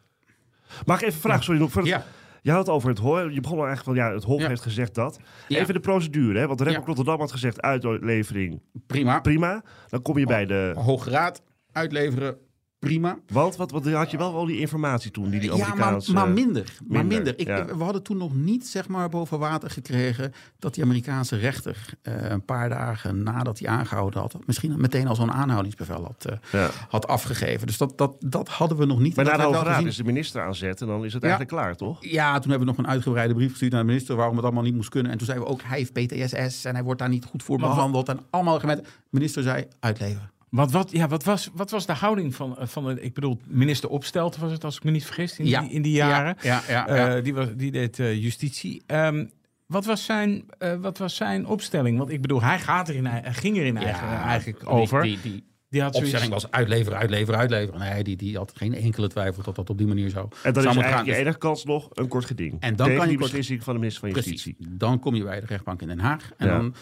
[0.85, 1.43] Mag ik even vragen?
[1.43, 2.03] Sorry, nog voor het, ja.
[2.41, 3.19] Je had het over het Hof.
[3.31, 4.47] Je begon al eigenlijk van ja, het Hof Ja.
[4.47, 5.19] heeft gezegd dat.
[5.47, 5.59] Ja.
[5.59, 6.45] Even de procedure, hè?
[6.47, 6.87] Want de rechter Ja.
[6.87, 9.19] Rotterdam had gezegd uitlevering prima.
[9.19, 9.63] prima.
[9.89, 10.71] Dan kom je bij de.
[10.77, 12.37] Hoge Raad uitleveren,
[12.79, 13.17] prima.
[13.27, 16.13] Want wat, wat had je wel al die informatie toen die die Ja, maar, Amerikaanse.
[16.13, 16.73] maar minder.
[16.87, 17.39] Maar minder.
[17.39, 17.65] Ik, ja.
[17.65, 22.29] We hadden toen nog niet zeg maar, boven water gekregen dat die Amerikaanse rechter eh,
[22.29, 26.69] een paar dagen nadat hij aangehouden had, misschien meteen al zo'n aanhoudingsbevel had, eh, Ja.
[26.89, 27.67] had afgegeven.
[27.67, 29.15] Dus dat, dat, dat hadden we nog niet.
[29.15, 31.27] Maar na de Hoge Raad is de minister aan zet en dan is het Ja.
[31.27, 31.97] eigenlijk klaar, toch?
[32.05, 34.63] Ja, toen hebben we nog een uitgebreide brief gestuurd naar de minister waarom het allemaal
[34.63, 35.11] niet moest kunnen.
[35.11, 37.57] En toen zeiden we ook, hij heeft PTSS en hij wordt daar niet goed voor
[37.57, 38.09] behandeld.
[38.09, 38.83] En allemaal argumenten.
[38.85, 40.31] De minister zei, uitleveren.
[40.49, 43.39] Want wat, ja, wat, was, wat was de houding van, eh, van de, ik bedoel,
[43.47, 45.61] minister Opstelten was het, als ik me niet vergis, in, Ja.
[45.61, 46.35] die, in die jaren.
[46.41, 47.15] Ja, ja, ja.
[47.15, 48.81] Eh, die, was, die deed eh, justitie.
[48.85, 49.25] Ehm,
[49.65, 51.97] wat, was zijn, eh, wat was zijn opstelling?
[51.97, 55.01] Want ik bedoel, hij, gaat erin, hij ging erin eigenlijk, eigenlijk die- over.
[55.01, 57.79] Die, die, Die had zoiets- opstelling was uitleveren, uitleveren, uitleveren.
[57.79, 60.63] Nee, die, die had geen enkele twijfel dat dat op die manier zo En dan
[60.63, 61.21] zou is eigenlijk je gaan.
[61.21, 62.51] Enige kans nog een kort geding.
[62.59, 64.31] En dan Tegen kan je die kort- beslissing van de minister van Precies.
[64.43, 64.77] Justitie.
[64.77, 66.31] Dan kom je bij de rechtbank in Den Haag.
[66.37, 66.57] En Ja.
[66.57, 66.75] dan,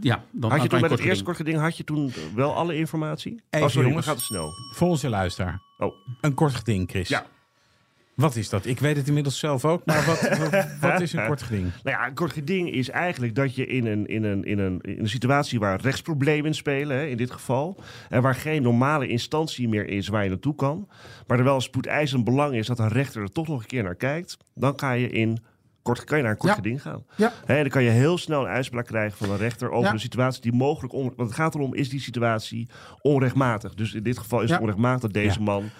[0.00, 3.32] ja, dan Had je toen het eerste kort geding had je toen wel alle informatie?
[3.50, 4.06] Even, oh, sorry, jongens.
[4.06, 4.50] we gaan te snel.
[4.74, 5.62] Voor onze luisteraar.
[5.78, 7.08] Oh, Een kort geding, Chris.
[7.08, 7.26] Ja.
[8.18, 8.66] Wat is dat?
[8.66, 11.70] Ik weet het inmiddels zelf ook, maar wat, wat, wat is een kort geding?
[11.82, 14.80] Nou ja, een kort geding is eigenlijk dat je in een, in een, in een,
[14.80, 19.68] in een situatie waar rechtsproblemen spelen, hè, in dit geval, en waar geen normale instantie
[19.68, 20.88] meer is waar je naartoe kan,
[21.26, 23.94] maar er wel spoedeisend belang is dat een rechter er toch nog een keer naar
[23.94, 25.38] kijkt, dan ga je in
[25.94, 26.56] kort, kan je naar een kort Ja.
[26.58, 27.04] geding gaan.
[27.16, 27.32] Ja.
[27.46, 29.92] Hè, en dan kan je heel snel een uitspraak krijgen van een rechter over Ja.
[29.92, 32.68] een situatie die mogelijk on, want het gaat erom, is die situatie
[33.00, 33.74] onrechtmatig?
[33.74, 35.44] Dus in dit geval is het onrechtmatig dat deze Ja.
[35.44, 35.70] man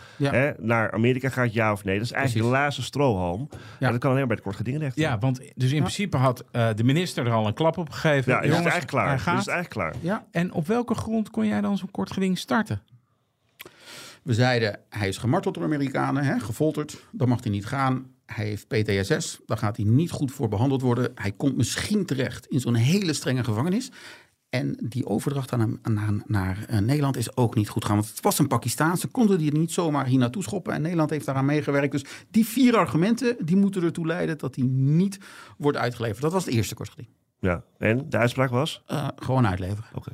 [0.59, 1.97] naar Amerika gaat, ja of nee.
[1.97, 2.57] Dat is eigenlijk Precies.
[2.59, 3.49] de laatste strohalm.
[3.79, 3.91] Ja.
[3.91, 5.03] dat kan alleen maar bij het kort gedingrechter.
[5.03, 8.33] Ja, want dus in principe had eh, de minister er al een klap op gegeven.
[8.33, 9.05] Ja, is het Jongens, eigenlijk klaar.
[9.07, 9.41] hij het gaat.
[9.41, 10.03] is eigenlijk klaar.
[10.15, 12.83] Ja, En op welke grond kon jij dan zo'n kort geding starten?
[14.23, 18.07] we zeiden hij is gemarteld door Amerikanen, hè, gefolterd, dan mag hij niet gaan.
[18.33, 21.13] Hij heeft PTSS, daar gaat hij niet goed voor behandeld worden.
[21.15, 23.91] Hij komt misschien terecht in zo'n hele strenge gevangenis.
[24.49, 27.97] En die overdracht aan hem, naar, naar eh, Nederland is ook niet goed gaan.
[27.97, 28.97] Want het was een Pakistaan.
[28.97, 30.73] Ze konden die niet zomaar hier naartoe schoppen.
[30.73, 31.93] En Nederland heeft daaraan meegewerkt.
[31.93, 35.19] Dus die vier argumenten die moeten ertoe leiden dat hij niet
[35.57, 36.23] wordt uitgeleverd.
[36.23, 37.09] Dat was het eerste kortgeding.
[37.41, 37.65] Ja.
[37.79, 38.83] En de uitspraak was?
[38.87, 39.91] Eh, gewoon uitleveren.
[39.95, 40.13] Oké.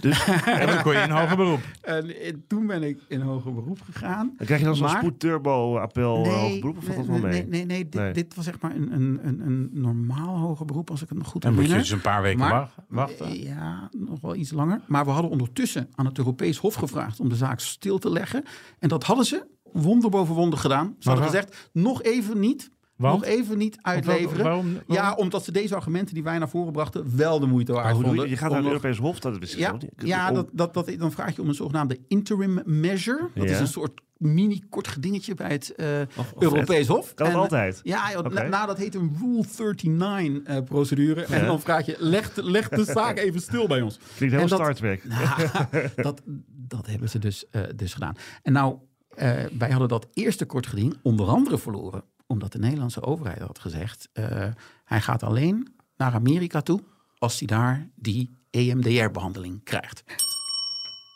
[0.00, 1.60] Dus En kon je in hoger beroep.
[1.80, 4.32] En, eh, toen ben ik in hoger beroep gegaan.
[4.36, 7.40] dan krijg je dan zo'n spoedturbo-appel Nee, hoog beroep of valt dat wel nee, mee?
[7.40, 8.12] nee, nee, nee, dit, Nee.
[8.12, 11.26] dit was zeg maar een, een, een, een normaal hoger beroep, als ik het nog
[11.28, 11.94] goed Dan moet je herinner.
[11.94, 13.26] dus een paar weken Maar- wachten.
[13.26, 14.80] Eh, Ja, nog wel iets langer.
[14.86, 18.44] Maar we hadden ondertussen aan het Europees Hof gevraagd om de zaak stil te leggen.
[18.78, 20.94] En dat hadden ze wonder boven wonder gedaan.
[20.98, 23.20] Ze hadden gezegd, nog even niet, Want?
[23.20, 24.44] nog even niet uitleveren.
[24.44, 27.72] waarom- waarom- Ja, omdat ze deze argumenten die wij naar voren brachten wel de moeite
[27.72, 28.02] waard je?
[28.02, 28.28] vonden.
[28.28, 31.36] Je gaat naar het Europees Hof, dat is ja, ja dat, dat, dat, dan vraag
[31.36, 33.28] je om een zogenaamde interim measure.
[33.34, 33.54] Dat Ja.
[33.54, 37.14] is een soort mini-kort gedingetje bij het eh, of Europees Hof.
[37.14, 37.80] Kan het En, altijd?
[37.82, 38.34] Ja, joh, Oké.
[38.34, 41.24] na- nou, dat heet een Rule 39-procedure.
[41.24, 41.46] en Ja.
[41.46, 43.98] dan vraag je, leg, de- leg de zaak even stil bij ons.
[44.16, 45.04] Klinkt heel En dat- Star Trek.
[45.04, 45.48] Nou,
[45.96, 48.14] dat, dat hebben ze dus, eh, dus gedaan.
[48.42, 48.76] En nou,
[49.16, 52.02] eh, wij hadden dat eerste kort geding onder andere verloren.
[52.26, 54.08] Omdat de Nederlandse overheid had gezegd...
[54.12, 54.48] eh,
[54.84, 56.80] hij gaat alleen naar Amerika toe
[57.18, 60.04] als hij daar die EMDR-behandeling krijgt.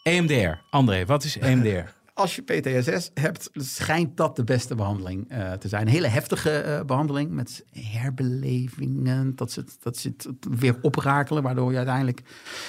[0.03, 0.59] EMDR.
[0.71, 1.99] André, wat is EMDR?
[2.15, 5.83] Als je PTSS hebt, schijnt dat de beste behandeling eh, te zijn.
[5.83, 9.37] Een hele heftige eh, behandeling met herbelevingen.
[9.37, 12.23] Dat ze, dat ze het weer oprakelen, waardoor je uiteindelijk...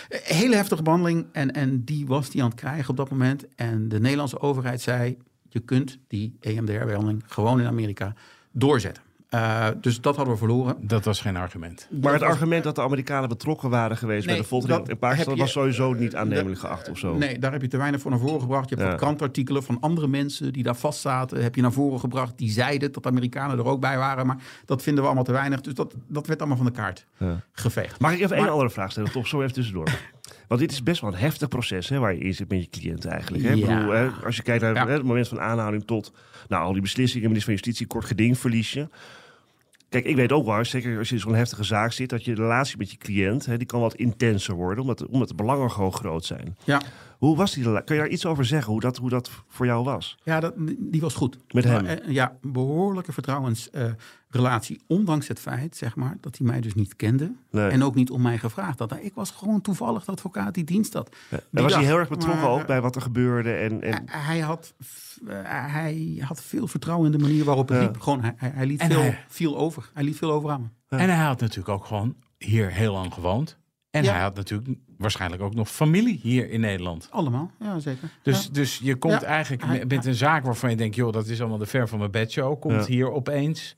[0.09, 1.27] Een hele heftige behandeling.
[1.31, 3.55] En, en die was die aan het krijgen op dat moment.
[3.55, 5.17] En de Nederlandse overheid zei...
[5.53, 8.13] je kunt die EMDR-behandeling gewoon in Amerika
[8.51, 9.03] doorzetten.
[9.29, 10.75] Eh, dus dat hadden we verloren.
[10.79, 11.87] Dat was geen argument.
[12.01, 15.27] Maar het argument dat de Amerikanen betrokken waren geweest bij de foltering dat in Pakistan
[15.27, 17.17] heb je- was sowieso niet aannemelijk geacht of zo.
[17.17, 18.69] Nee, daar heb je te weinig voor naar voren gebracht.
[18.69, 18.93] Je hebt Ja.
[18.93, 22.37] wat krantartikelen van andere mensen die daar vastzaten, heb je naar voren gebracht.
[22.37, 24.25] Die zeiden dat de Amerikanen er ook bij waren.
[24.27, 25.61] Maar dat vinden we allemaal te weinig.
[25.61, 27.41] Dus dat, dat werd allemaal van de kaart Ja.
[27.51, 27.99] geveegd.
[27.99, 29.11] Mag ik even Maar- één andere vraag stellen?
[29.11, 29.87] Toch zo even tussendoor.
[30.51, 32.69] Want dit is best wel een heftig proces hè, waar je in zit met je
[32.69, 33.43] cliënt eigenlijk.
[33.43, 33.51] Hè?
[33.51, 33.75] Ik Ja.
[33.77, 34.87] bedoel, hè, als je kijkt naar Ja.
[34.87, 36.13] het moment van aanhouding tot
[36.47, 38.87] nou, al die beslissingen, minister van Justitie, kort geding verlies je.
[39.89, 42.35] Kijk, ik weet ook wel, zeker als je in zo'n heftige zaak zit, dat je
[42.35, 45.93] relatie met je cliënt, hè, die kan wat intenser worden, omdat, omdat de belangen gewoon
[45.93, 46.57] groot zijn.
[46.63, 46.81] Ja,
[47.17, 47.85] Hoe was die relatie?
[47.85, 50.17] Kun je daar iets over zeggen, hoe dat, hoe dat voor jou was?
[50.23, 51.37] ja dat, die was goed.
[51.51, 51.83] Met hem?
[51.83, 53.13] Maar, eh, ja, behoorlijke
[54.31, 54.81] vertrouwensrelatie.
[54.87, 57.31] ondanks het feit, zeg maar, dat hij mij dus niet kende.
[57.51, 57.69] Nee.
[57.69, 58.95] En ook niet om mij gevraagd had.
[59.01, 61.15] Ik was gewoon toevallig de advocaat die dienst had.
[61.29, 63.53] En Die was hij heel erg betrokken Maar, ook bij wat er gebeurde?
[63.53, 64.73] En, en, Hij- had,
[65.27, 65.35] eh,
[65.73, 67.83] hij had veel vertrouwen in de manier waarop het Ja.
[67.83, 67.99] liep.
[67.99, 69.89] Gewoon, hij, hij, liet En veel, hij- veel over.
[69.93, 70.97] Hij liet veel over aan me.
[70.97, 73.57] En hij had natuurlijk ook gewoon hier heel lang gewoond.
[73.89, 74.11] En Ja.
[74.11, 77.07] hij had natuurlijk waarschijnlijk ook nog familie hier in Nederland.
[77.11, 78.09] Allemaal, ja zeker.
[78.23, 78.49] Dus, Ja.
[78.51, 79.27] dus je komt Ja.
[79.27, 80.95] eigenlijk met, met een zaak waarvan je denkt...
[80.95, 82.59] joh, dat is allemaal de ver van mijn bedshow.
[82.59, 82.85] Komt Ja.
[82.85, 83.75] hier opeens,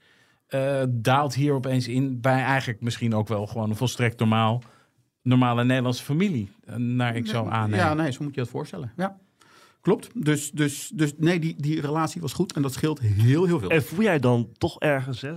[0.53, 2.21] eh, daalt hier opeens in...
[2.21, 4.63] bij eigenlijk misschien ook wel gewoon een volstrekt normaal,
[5.21, 6.51] normale Nederlandse familie.
[6.65, 7.85] eh, Naar ik zo aannemen.
[7.85, 8.91] Ja, nee, zo moet je het voorstellen.
[8.97, 9.17] Ja.
[9.81, 10.09] Klopt.
[10.25, 13.69] Dus, dus, dus nee, die, die relatie was goed en dat scheelt heel, heel veel.
[13.69, 15.33] en voel jij dan toch ergens hè,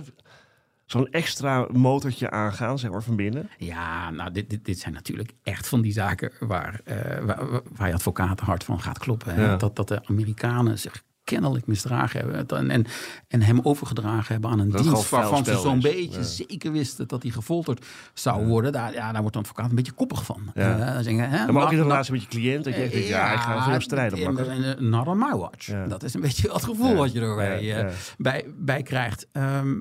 [0.85, 3.49] zo'n extra motortje aangaan, zeg maar, van binnen?
[3.57, 7.87] Ja, nou, dit, dit, dit zijn natuurlijk echt van die zaken waar, eh, waar, waar
[7.87, 9.33] je advocaat hard van gaat kloppen.
[9.33, 9.45] Hè?
[9.45, 9.55] Ja.
[9.55, 12.85] Dat, dat de Amerikanen zich kennelijk misdragen hebben en, en,
[13.27, 16.23] en hem overgedragen hebben aan een Dat dienst waarvan ze zo'n beetje Ja.
[16.25, 18.71] zeker wisten dat hij gefolterd zou worden.
[18.71, 20.51] Daar, ja, daar wordt een advocaat een beetje koppig van.
[20.53, 20.79] Ja.
[20.79, 22.91] Eh, dan zeggen, hè, maar ook in de relatie met je cliënt, dat je echt
[22.91, 24.37] denkt, ja, ik ga voor hem strijden.
[24.37, 25.87] en- en- Not on my watch.
[25.87, 29.27] Dat is een beetje het gevoel wat je erbij eh, bij, bij krijgt.
[29.31, 29.75] Ehm,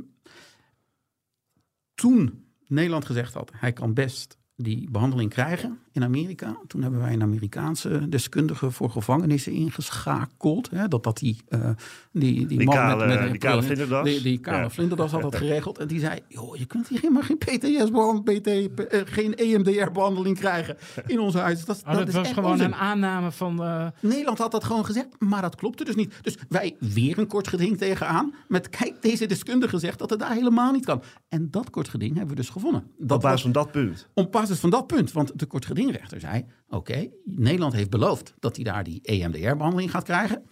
[1.95, 6.57] toen Nederland gezegd had, hij kan best die behandeling krijgen in Amerika.
[6.67, 10.71] Toen hebben wij een Amerikaanse deskundige voor gevangenissen ingeschakeld.
[10.71, 11.61] Hè, dat dat die, eh,
[12.13, 14.05] die, die, Die man kale- met, met die kale vlinderdas.
[14.05, 14.71] Die, die kale Ja.
[14.71, 15.79] vlinderdas had dat geregeld.
[15.79, 18.47] En die zei, joh, je kunt hier helemaal geen PTS-behandeling, PT,
[18.89, 21.65] eh, geen EMDR-behandeling krijgen in ons huis.
[21.65, 22.67] Dat, Oh, dat is was echt gewoon onzin.
[22.67, 23.63] een aanname van...
[23.63, 26.15] eh, Nederland had dat gewoon gezegd, maar dat klopte dus niet.
[26.23, 28.35] Dus wij weer een kort geding tegenaan.
[28.49, 31.03] Met kijk, deze deskundige zegt dat het daar helemaal niet kan.
[31.29, 32.85] En dat kort geding hebben we dus gewonnen.
[32.99, 34.09] Dat Op basis was van dat punt.
[34.15, 35.13] op basis van dat punt.
[35.13, 40.05] Want de kort gedingrechter zei: Oké, Nederland heeft beloofd dat hij daar die EMDR-behandeling gaat
[40.05, 40.43] krijgen.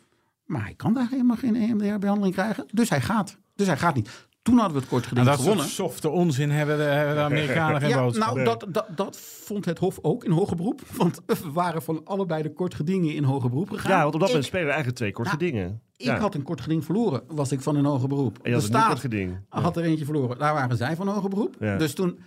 [0.45, 2.67] Maar hij kan daar helemaal geen EMDR-behandeling krijgen.
[2.73, 3.39] Dus hij gaat.
[3.55, 4.27] Dus hij gaat niet.
[4.43, 5.67] Toen hadden we het kort en geding dat gewonnen.
[5.67, 8.35] softe onzin hebben de, hebben de Amerikanen geen Ja, boodschap.
[8.35, 10.81] nou, dat, dat, dat vond het Hof ook in hoger beroep.
[10.97, 13.91] Want we waren van allebei de kort gedingen in hoger beroep gegaan.
[13.91, 15.81] Ja, want op dat Ik- moment spelen we eigenlijk twee korte Nou, dingen.
[15.97, 16.19] Ik Ja.
[16.19, 18.39] had een kort geding verloren, was ik van een hoger beroep.
[18.43, 19.39] En je had de een nieuw staat kort geding.
[19.49, 20.39] had er eentje verloren.
[20.39, 21.57] Daar waren zij van hoger beroep.
[21.61, 21.77] Ja.
[21.77, 22.19] Dus toen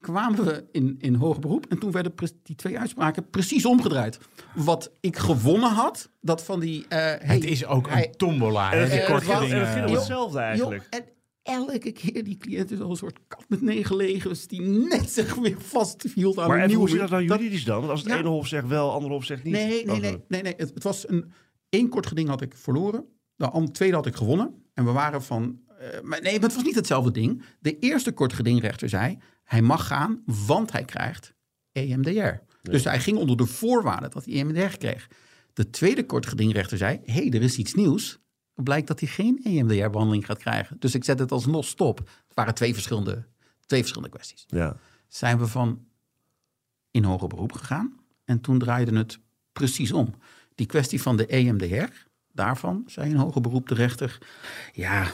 [0.00, 1.66] kwamen we in, in hoger beroep.
[1.68, 4.18] En toen werden die twee uitspraken precies omgedraaid.
[4.54, 6.82] Wat ik gewonnen had, dat van die...
[6.88, 10.38] eh, hey, het is ook hij- een tombola, En het eh, was- ging- om hetzelfde
[10.38, 10.82] eigenlijk.
[10.90, 11.04] Joh, en
[11.42, 14.46] elke keer die cliënt is al een soort kat met negen levens...
[14.46, 16.82] die net zich weer vasthield aan Maar een even, nieuwe...
[16.82, 17.78] hoe zit dat nou dat- juridisch dan?
[17.78, 18.18] Want als het Ja.
[18.18, 19.52] ene hof zegt wel, andere hof zegt niet.
[19.52, 20.10] Nee, nee, Oh, nee.
[20.10, 20.20] zo.
[20.28, 20.54] nee, nee.
[20.56, 21.32] Het, het was een
[21.68, 23.04] één kort geding had ik verloren.
[23.36, 24.54] De tweede had ik gewonnen.
[24.74, 25.58] En we waren van.
[25.78, 27.42] eh, maar nee, maar het was niet hetzelfde ding.
[27.60, 31.34] De eerste kort gedingrechter zei: hij mag gaan, want hij krijgt
[31.72, 32.34] EMDR.
[32.62, 35.08] Dus hij ging onder de voorwaarde dat hij EMDR kreeg.
[35.52, 38.18] De tweede kort gedingrechter zei: hé, hey, er is iets nieuws.
[38.54, 40.76] Blijkt dat hij geen EMDR-behandeling gaat krijgen.
[40.78, 41.98] Dus ik zet het alsnog stop.
[41.98, 43.26] Het waren twee verschillende,
[43.66, 44.76] twee verschillende kwesties Ja.
[45.08, 45.84] zijn we van
[46.90, 48.00] in hoger beroep gegaan.
[48.24, 49.18] En toen draaide het
[49.52, 50.14] precies om.
[50.54, 51.92] Die kwestie van de EMDR,
[52.32, 54.18] daarvan zei in hoger beroep de rechter...
[54.72, 55.12] ja,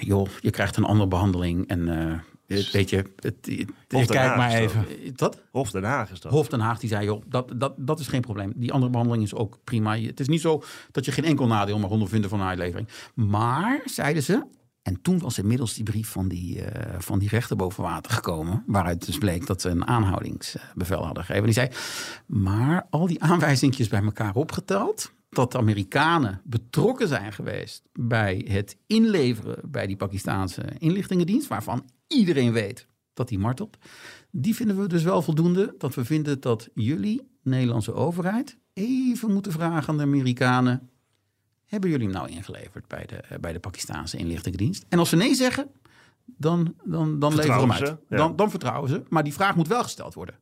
[0.00, 1.88] joh, je krijgt een andere behandeling en...
[1.88, 4.86] eh, weet je, het, het- kijk Haag maar even.
[5.16, 5.42] wat?
[5.50, 6.32] Hof Den Haag is dat.
[6.32, 8.52] Hof Den Haag die zei, joh, dat, dat, dat is geen probleem.
[8.56, 9.98] Die andere behandeling is ook prima.
[9.98, 12.88] Het is niet zo dat je geen enkel nadeel mag ondervinden van een uitlevering.
[13.14, 14.46] Maar, zeiden ze,
[14.82, 18.62] en toen was inmiddels die brief van die, eh, van die rechter boven water gekomen.
[18.66, 21.44] Waaruit dus bleek dat ze een aanhoudingsbevel hadden gegeven.
[21.44, 21.68] Die zei,
[22.26, 25.14] maar al die aanwijzingjes bij elkaar opgeteld...
[25.36, 29.70] dat de Amerikanen betrokken zijn geweest bij het inleveren...
[29.70, 31.48] bij die Pakistaanse inlichtingendienst...
[31.48, 33.76] waarvan iedereen weet dat die martelt...
[34.30, 35.74] die vinden we dus wel voldoende.
[35.78, 38.58] Dat we vinden dat jullie, Nederlandse overheid...
[38.72, 40.90] even moeten vragen aan de Amerikanen...
[41.66, 44.84] hebben jullie hem nou ingeleverd bij de, bij de Pakistaanse inlichtingendienst?
[44.88, 45.70] En als ze nee zeggen,
[46.24, 47.86] dan, dan, dan leveren we hem uit.
[47.86, 48.16] ze, ja.
[48.16, 49.02] Dan, dan vertrouwen ze.
[49.08, 50.38] Maar die vraag moet wel gesteld worden.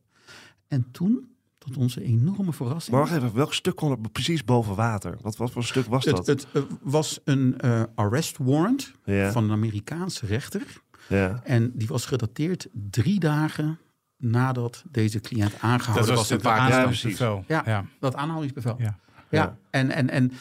[0.67, 1.34] En toen,
[1.65, 2.95] tot onze enorme verrassing...
[2.95, 5.17] Maar wacht even, welk stuk kwam er precies boven water?
[5.21, 6.27] Wat, wat voor stuk was het, dat?
[6.27, 9.31] het eh, was een eh, arrest warrant Ja.
[9.31, 10.81] van een Amerikaanse rechter.
[11.09, 11.41] ja.
[11.43, 13.79] En die was gedateerd drie dagen
[14.17, 16.71] nadat deze cliënt Dat aangehouden was was in het Pakistan.
[16.73, 17.43] aanhoudingsbevel.
[17.47, 17.85] Ja, Ja.
[17.99, 18.75] dat aanhoudingsbevel.
[18.77, 18.83] Ja.
[18.85, 18.97] Ja,
[19.29, 19.57] Ja.
[19.69, 20.31] En, en, en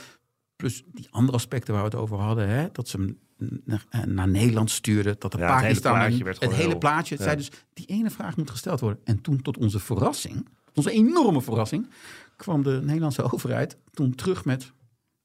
[0.57, 3.18] plus die andere aspecten waar we het over hadden, hè, dat ze hem
[3.64, 6.79] naar, eh, naar Nederland stuurden, dat de Ja, het hele Pakistan plaatje werd het hele
[6.79, 7.31] plaatje, het ja.
[7.31, 9.01] zei dus die ene vraag moet gesteld worden.
[9.05, 11.91] En toen tot onze verrassing, onze enorme verrassing,
[12.37, 14.72] kwam de Nederlandse overheid toen terug met,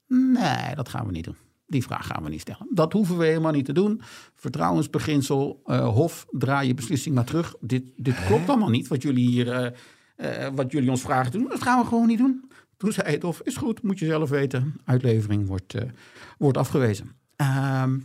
[0.07, 1.37] nee, dat gaan we niet doen.
[1.67, 2.67] Die vraag gaan we niet stellen.
[2.69, 4.01] Dat hoeven we helemaal niet te doen.
[4.35, 7.55] Vertrouwensbeginsel, eh, Hof, draai je beslissing maar terug.
[7.59, 11.37] Dit, dit klopt allemaal niet, wat jullie hier, eh, eh, wat jullie ons vragen te
[11.37, 11.49] doen.
[11.49, 12.51] Dat gaan we gewoon niet doen.
[12.77, 14.75] Toen zei het Hof, is goed, moet je zelf weten.
[14.85, 15.75] Uitlevering wordt,
[16.37, 17.11] wordt afgewezen.
[17.35, 17.97] Ehm,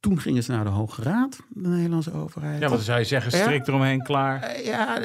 [0.00, 2.60] toen gingen ze naar de Hoge Raad, de Nederlandse overheid.
[2.60, 3.32] Ja, wat je zeggen?
[3.32, 4.62] Strikt eromheen, klaar.
[4.62, 5.00] Ja,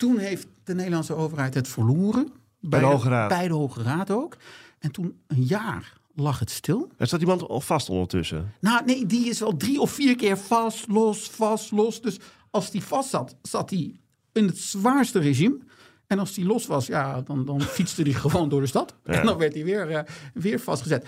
[0.00, 2.28] toen heeft de Nederlandse overheid het verloren.
[2.60, 3.28] Bij, de Hoge Raad.
[3.28, 4.36] Bij de Hoge Raad ook.
[4.78, 6.90] En toen een jaar lag het stil.
[6.96, 8.52] Er staat iemand al vast ondertussen.
[8.60, 12.00] Nou, nee, die is wel drie of vier keer vast, los, vast, los.
[12.00, 12.18] Dus
[12.50, 14.00] als die vast zat, zat hij
[14.32, 15.58] in het zwaarste regime.
[16.06, 18.94] En als die los was, ja, dan, dan fietste hij gewoon door de stad.
[19.04, 20.02] En dan werd hij weer, eh,
[20.34, 21.06] weer vastgezet.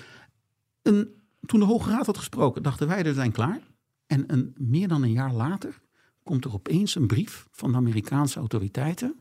[0.82, 1.14] Een,
[1.47, 3.61] toen de Hoge Raad had gesproken, dachten wij, we zijn klaar.
[4.07, 5.82] En een, meer dan een jaar later
[6.22, 9.20] komt er opeens een brief van de Amerikaanse autoriteiten.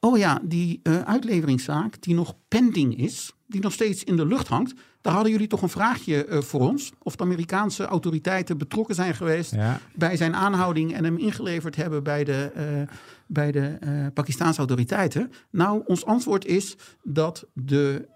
[0.00, 4.48] Oh ja, die eh, uitleveringszaak die nog pending is, die nog steeds in de lucht
[4.48, 4.74] hangt.
[5.00, 6.92] Daar hadden jullie toch een vraagje eh, voor ons.
[7.02, 9.80] Of de Amerikaanse autoriteiten betrokken zijn geweest Ja.
[9.94, 12.94] bij zijn aanhouding en hem ingeleverd hebben bij de, eh,
[13.26, 13.78] bij de
[14.14, 15.32] Pakistaanse autoriteiten.
[15.50, 18.08] Nou, ons antwoord is dat de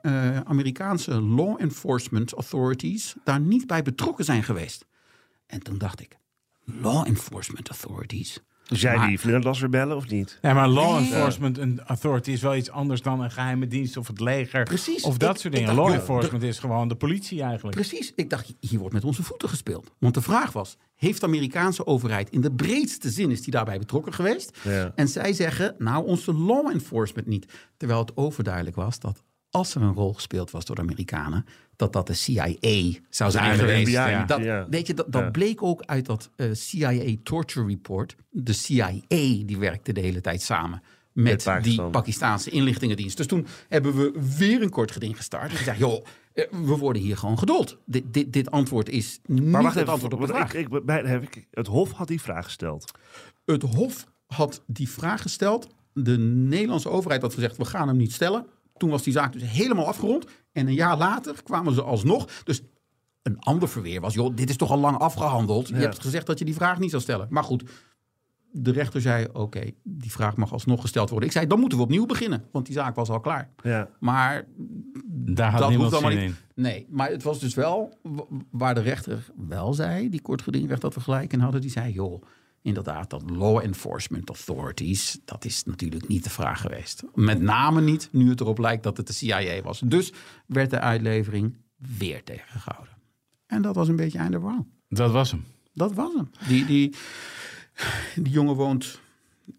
[0.45, 4.87] Amerikaanse law enforcement authorities daar niet bij betrokken zijn geweest.
[5.47, 6.17] En toen dacht ik,
[6.81, 8.41] law enforcement authorities?
[8.69, 10.39] Dus jij Maar- die vlinderlas weer bellen of niet?
[10.43, 11.13] Ja, maar law Nee.
[11.13, 14.63] enforcement authority is wel iets anders dan een geheime dienst of het leger.
[14.65, 15.03] Precies.
[15.03, 15.75] Of dat Ik- soort dingen.
[15.75, 17.77] dacht, law enforcement is gewoon de politie eigenlijk.
[17.77, 18.13] Precies.
[18.15, 19.91] Ik dacht, hier wordt met onze voeten gespeeld.
[19.99, 23.79] Want de vraag was, heeft de Amerikaanse overheid in de breedste zin is die daarbij
[23.79, 24.59] betrokken geweest?
[24.65, 24.93] Ja.
[24.95, 27.53] En zij zeggen, nou, onze law enforcement niet.
[27.77, 29.23] Terwijl het overduidelijk was dat
[29.57, 31.45] als er een rol gespeeld was door de Amerikanen,
[31.77, 33.91] dat dat de CIA zou zijn geweest.
[33.91, 34.25] Ja.
[34.25, 34.67] Dat, Ja.
[34.71, 35.31] Weet je, dat, dat Ja.
[35.31, 38.17] bleek ook uit dat eh, CIA Torture Report.
[38.31, 38.91] De CIA
[39.47, 40.83] die werkte de hele tijd samen
[41.13, 41.85] met, Met Pakistan.
[41.85, 43.17] die Pakistaanse inlichtingendienst.
[43.17, 45.51] Dus toen hebben we weer een kort geding gestart.
[45.51, 47.79] En gezegd, joh, eh, we worden hier gewoon geduld.
[47.85, 50.55] Dit, dit, dit antwoord is niet Maar wacht het even, antwoord op de vraag.
[50.55, 52.91] ik, ik, bij- heb ik, het Hof had die vraag gesteld.
[53.45, 55.69] Het Hof had die vraag gesteld.
[55.93, 58.47] De Nederlandse overheid had gezegd, we gaan hem niet stellen.
[58.79, 60.27] Toen was die zaak dus helemaal afgerond.
[60.53, 62.25] En een jaar later kwamen ze alsnog.
[62.45, 62.63] Dus
[63.23, 65.69] een ander verweer was, joh, dit is toch al lang afgehandeld.
[65.69, 65.81] Je Ja.
[65.81, 67.27] hebt gezegd dat je die vraag niet zou stellen.
[67.31, 67.71] Maar goed,
[68.51, 71.29] de rechter zei, oké, die vraag mag alsnog gesteld worden.
[71.29, 73.51] Ik zei, dan moeten we opnieuw beginnen, want die zaak was al klaar.
[73.63, 73.89] Ja.
[74.01, 74.45] Maar
[75.09, 76.41] Daar had dat niemand hoeft allemaal zin niet.
[76.55, 76.63] in.
[76.63, 77.99] Nee, maar het was dus wel
[78.51, 81.93] waar de rechter wel zei, die kort gedingrecht dat we gelijk in hadden, die zei,
[81.93, 82.23] joh,
[82.67, 87.03] inderdaad, dat law enforcement authorities, dat is natuurlijk niet de vraag geweest.
[87.15, 89.81] Met name niet, nu het erop lijkt dat het de CIA was.
[89.85, 90.13] Dus
[90.47, 91.57] werd de uitlevering
[91.99, 92.95] weer tegengehouden.
[93.47, 94.67] En dat was een beetje einde verhaal.
[94.89, 95.45] Dat was hem.
[95.73, 96.31] Dat was hem.
[96.49, 96.95] Die, die,
[98.15, 99.01] die jongen woont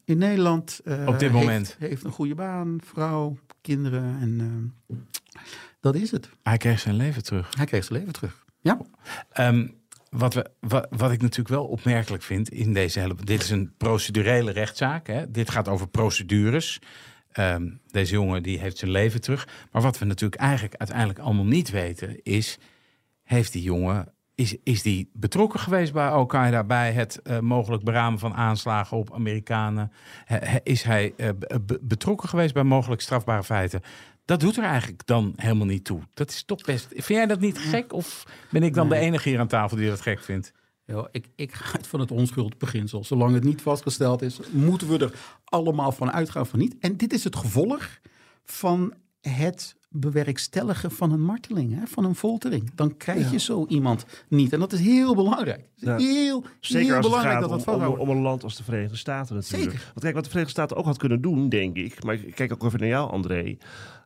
[0.06, 0.80] in Nederland.
[0.84, 1.76] eh, Op dit heeft- moment.
[1.80, 4.40] Heeft, een goede baan, vrouw, kinderen en
[4.90, 4.96] eh,
[5.80, 6.30] dat is het.
[6.44, 7.56] Hij kreeg zijn leven terug.
[7.56, 8.46] Hij kreeg zijn leven terug.
[8.62, 8.80] Ja.
[9.32, 9.68] Ehm,
[10.10, 10.50] wat, we,
[10.90, 13.16] wat, ik natuurlijk wel opmerkelijk vind in deze hele...
[13.24, 15.08] Dit is een procedurele rechtszaak.
[15.08, 15.32] Hè?
[15.32, 16.80] Dit gaat over procedures.
[17.32, 19.48] Ehm, deze jongen die heeft zijn leven terug.
[19.72, 22.58] Maar wat we natuurlijk eigenlijk uiteindelijk allemaal niet weten is...
[23.24, 24.12] Heeft die jongen...
[24.36, 29.14] Is, is die betrokken geweest bij Al-Qaeda bij het eh, mogelijk beramen van aanslagen op
[29.14, 29.92] Amerikanen?
[30.64, 33.82] Is hij eh, be- be- betrokken geweest bij mogelijk strafbare feiten?
[34.28, 36.02] Dat doet er eigenlijk dan helemaal niet toe.
[36.14, 36.88] Dat is toch best.
[36.90, 37.94] Vind jij dat niet gek?
[37.94, 40.52] Of ben ik dan de enige hier aan tafel die dat gek vindt?
[40.86, 43.04] Ja, ik, ik ga uit van het onschuldbeginsel.
[43.04, 45.14] Zolang het niet vastgesteld is, moeten we er
[45.44, 46.76] allemaal van uitgaan van niet.
[46.80, 48.00] En dit is het gevolg
[48.44, 52.72] van het bewerkstelligen van een marteling, hè, van een foltering.
[52.76, 54.54] Dan krijg je zo iemand niet.
[54.54, 55.70] En dat is heel belangrijk.
[55.80, 55.98] Het is Ja.
[55.98, 58.00] Heel, Zeker heel belangrijk gaat dat dat om, om, vasthouden.
[58.02, 59.72] om een land als de Verenigde Staten natuurlijk.
[59.72, 59.86] Zeker.
[59.88, 62.04] Want kijk, wat de Verenigde Staten ook had kunnen doen, denk ik.
[62.04, 63.58] Maar ik kijk ook even naar jou, André.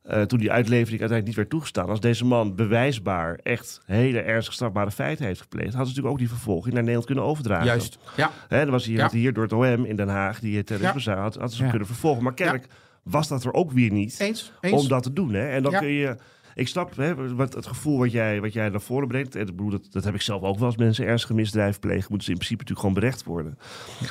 [0.04, 1.90] Eh, toen die uitlevering uiteindelijk niet werd toegestaan.
[1.90, 5.74] Als deze man bewijsbaar echt hele ernstig strafbare feiten heeft gepleegd...
[5.74, 7.66] hadden ze natuurlijk ook die vervolging naar Nederland kunnen overdragen.
[7.66, 8.32] Juist, ja.
[8.48, 9.10] Hè, dan was hij, Ja.
[9.12, 12.24] hier door het OM in Den Haag, die het terrorisme had, hadden ze kunnen vervolgen.
[12.24, 12.68] Maar kennelijk
[13.04, 14.82] was dat er ook weer niet Eens, eens.
[14.82, 15.34] om dat te doen.
[15.34, 15.48] Hè?
[15.50, 15.80] En dan Ja.
[15.80, 16.16] kun je...
[16.56, 19.36] Ik snap hè, wat, het gevoel wat jij, wat jij naar voren brengt.
[19.36, 22.06] En ik bedoel, dat, dat heb ik zelf ook wel als mensen ernstige misdrijven plegen.
[22.08, 23.58] Moeten ze in principe natuurlijk gewoon berecht worden.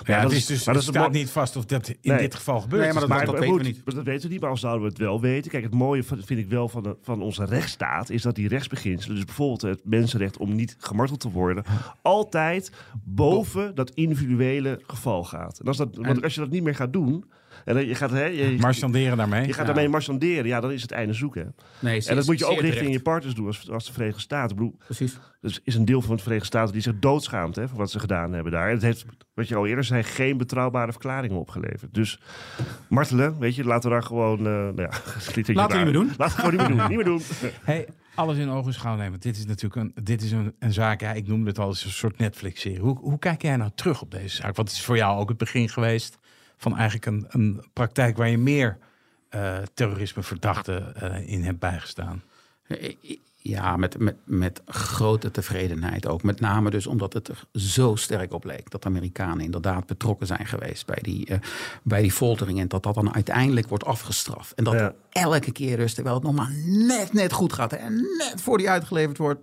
[0.04, 2.18] Ja, dat het is- is dus, maar dat staat niet vast of dat in Nee.
[2.18, 2.82] dit geval gebeurt.
[2.82, 3.82] Nee, maar dat- Maar, dat maar weten we niet.
[3.84, 5.50] Dat weten we niet, maar als zouden we het wel weten.
[5.50, 8.10] Kijk, het mooie van- vind ik wel van, de, van onze rechtsstaat...
[8.10, 10.36] is dat die rechtsbeginselen, dus bijvoorbeeld het mensenrecht...
[10.38, 11.64] om niet gemarteld te worden...
[12.02, 12.72] altijd
[13.04, 15.58] boven dat individuele geval gaat.
[15.58, 17.24] En als, dat, want als je dat niet meer gaat doen...
[17.64, 19.40] En je gaat, hè, je, Marchanderen daarmee.
[19.46, 19.64] je gaat Ja.
[19.64, 21.54] daarmee marchanderen, ja, dan is het einde zoeken.
[21.78, 22.92] Nee, En dat moet je ook richting terecht.
[22.92, 24.56] je partners doen als, als de Verenigde Staten.
[24.56, 25.18] Bedoel, Precies.
[25.40, 27.98] er is een deel van de Verenigde Staten die zich doodschaamt hè, voor wat ze
[27.98, 28.66] gedaan hebben daar.
[28.68, 29.04] En het heeft,
[29.34, 31.94] wat je al eerder zei, geen betrouwbare verklaringen opgeleverd.
[31.94, 32.20] Dus
[32.88, 34.38] martelen, weet je, laten we daar gewoon...
[34.38, 34.90] eh nou ja,
[35.34, 36.10] het Laten we niet meer doen.
[36.18, 36.88] Laten we gewoon niet meer doen.
[36.88, 37.22] Niet meer doen.
[37.64, 39.20] Hey, alles in ogenschouw nemen.
[39.20, 41.74] Dit is natuurlijk een, dit is een, een zaak, ja, ik noemde het al een
[41.74, 42.78] soort Netflix-serie.
[42.80, 44.56] Hoe, hoe kijk jij nou terug op deze zaak?
[44.56, 46.18] Wat is voor jou ook het begin geweest
[46.60, 48.78] van eigenlijk een, een praktijk waar je meer
[49.28, 52.22] eh terrorismeverdachten eh, in hebt bijgestaan?
[53.42, 56.22] Ja, met, met, met grote tevredenheid ook.
[56.22, 58.70] Met name dus omdat het er zo sterk op leek.
[58.70, 61.38] Dat Amerikanen inderdaad betrokken zijn geweest bij die, eh,
[61.82, 62.60] bij die foltering.
[62.60, 64.54] En dat dat dan uiteindelijk wordt afgestraft.
[64.54, 64.94] En dat Ja.
[65.10, 67.72] elke keer dus, terwijl het nog maar net, net goed gaat.
[67.72, 69.40] En net voor die uitgeleverd wordt,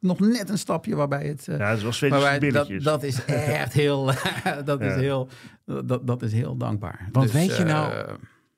[0.00, 1.44] nog net een stapje waarbij het...
[1.44, 4.04] Ja, dat is wel waarbij dat, dat is echt heel,
[4.64, 5.28] dat, is heel,
[5.84, 7.08] dat, dat is heel dankbaar.
[7.12, 8.14] Want Dus, weet je nou- eh,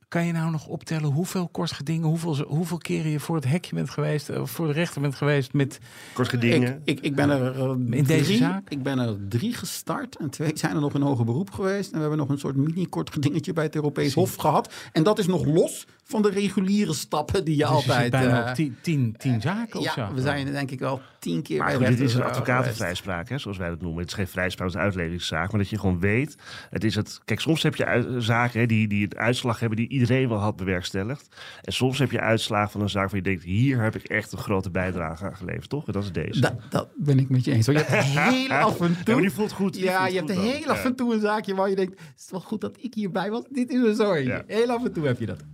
[0.09, 3.91] Kan je nou nog optellen hoeveel kortgedingen, hoeveel, hoeveel keren je voor het hekje bent
[3.91, 5.79] geweest, of voor de rechter bent geweest met...
[6.13, 6.81] Kort gedingen.
[6.85, 8.71] Ik, ik, ik ben er eh, In deze drie, zaak?
[8.71, 11.87] Ik ben er drie gestart en twee zijn er nog in hoger beroep geweest.
[11.87, 14.73] En we hebben nog een soort mini-kort gedingetje bij het Europees Hof gehad.
[14.93, 18.03] En dat is nog los van de reguliere stappen die je Dus je altijd...
[18.03, 20.15] zit bijna eh, op tien, tien, tien zaken of ja, zo.
[20.15, 23.39] we zijn denk ik wel tien keer Maar bij goed, dit is een advocatenvrijspraak, hè,
[23.39, 24.01] zoals wij dat noemen.
[24.01, 25.51] Het is geen vrijspraak, het is een uitlevingszaak.
[25.51, 26.37] Maar dat je gewoon weet,
[26.71, 27.21] het is het...
[27.25, 30.39] Kijk, soms heb je uit- zaken hè, die, die een uitslag hebben die iedereen wel
[30.39, 31.37] had bewerkstelligd.
[31.63, 34.33] En soms heb je uitslagen van een zaak waar je denkt, hier heb ik echt
[34.33, 35.87] een grote bijdrage aan geleverd, toch?
[35.87, 36.41] En dat is deze.
[36.41, 37.67] Dat, dat ben ik met je eens.
[37.67, 39.05] Je hebt heel af en toe...
[39.05, 39.73] Ja, maar die voelt goed.
[39.73, 42.01] die Ja, voelt je hebt heel af en toe een zaakje waar je denkt...
[42.01, 43.43] het is wel goed dat ik hierbij was.
[43.51, 44.23] Dit is eentje.
[44.23, 44.43] Ja.
[44.47, 45.45] Heel af en toe heb je dat.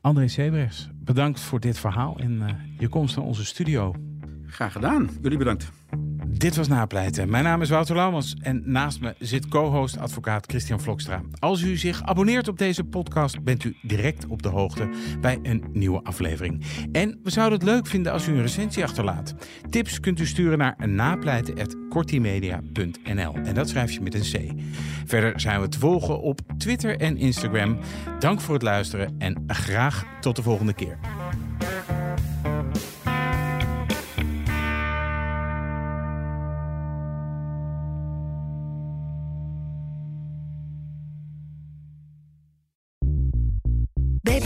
[0.00, 3.94] André Sebrechts, bedankt voor dit verhaal en eh, je komst naar onze studio.
[4.46, 5.10] Graag gedaan.
[5.22, 5.70] Jullie bedankt.
[6.32, 7.30] Dit was Napleiten.
[7.30, 11.22] Mijn naam is Wouter Laumans en naast me zit co-host advocaat Christian Vlokstra.
[11.38, 14.88] Als u zich abonneert op deze podcast, bent u direct op de hoogte
[15.20, 16.64] bij een nieuwe aflevering.
[16.92, 19.34] En we zouden het leuk vinden als u een recensie achterlaat.
[19.70, 24.50] Tips kunt u sturen naar napleiten.kortimedia.nl en dat schrijf je met een C.
[25.06, 27.78] Verder zijn we te volgen op Twitter en Instagram.
[28.18, 30.98] Dank voor het luisteren en graag tot de volgende keer.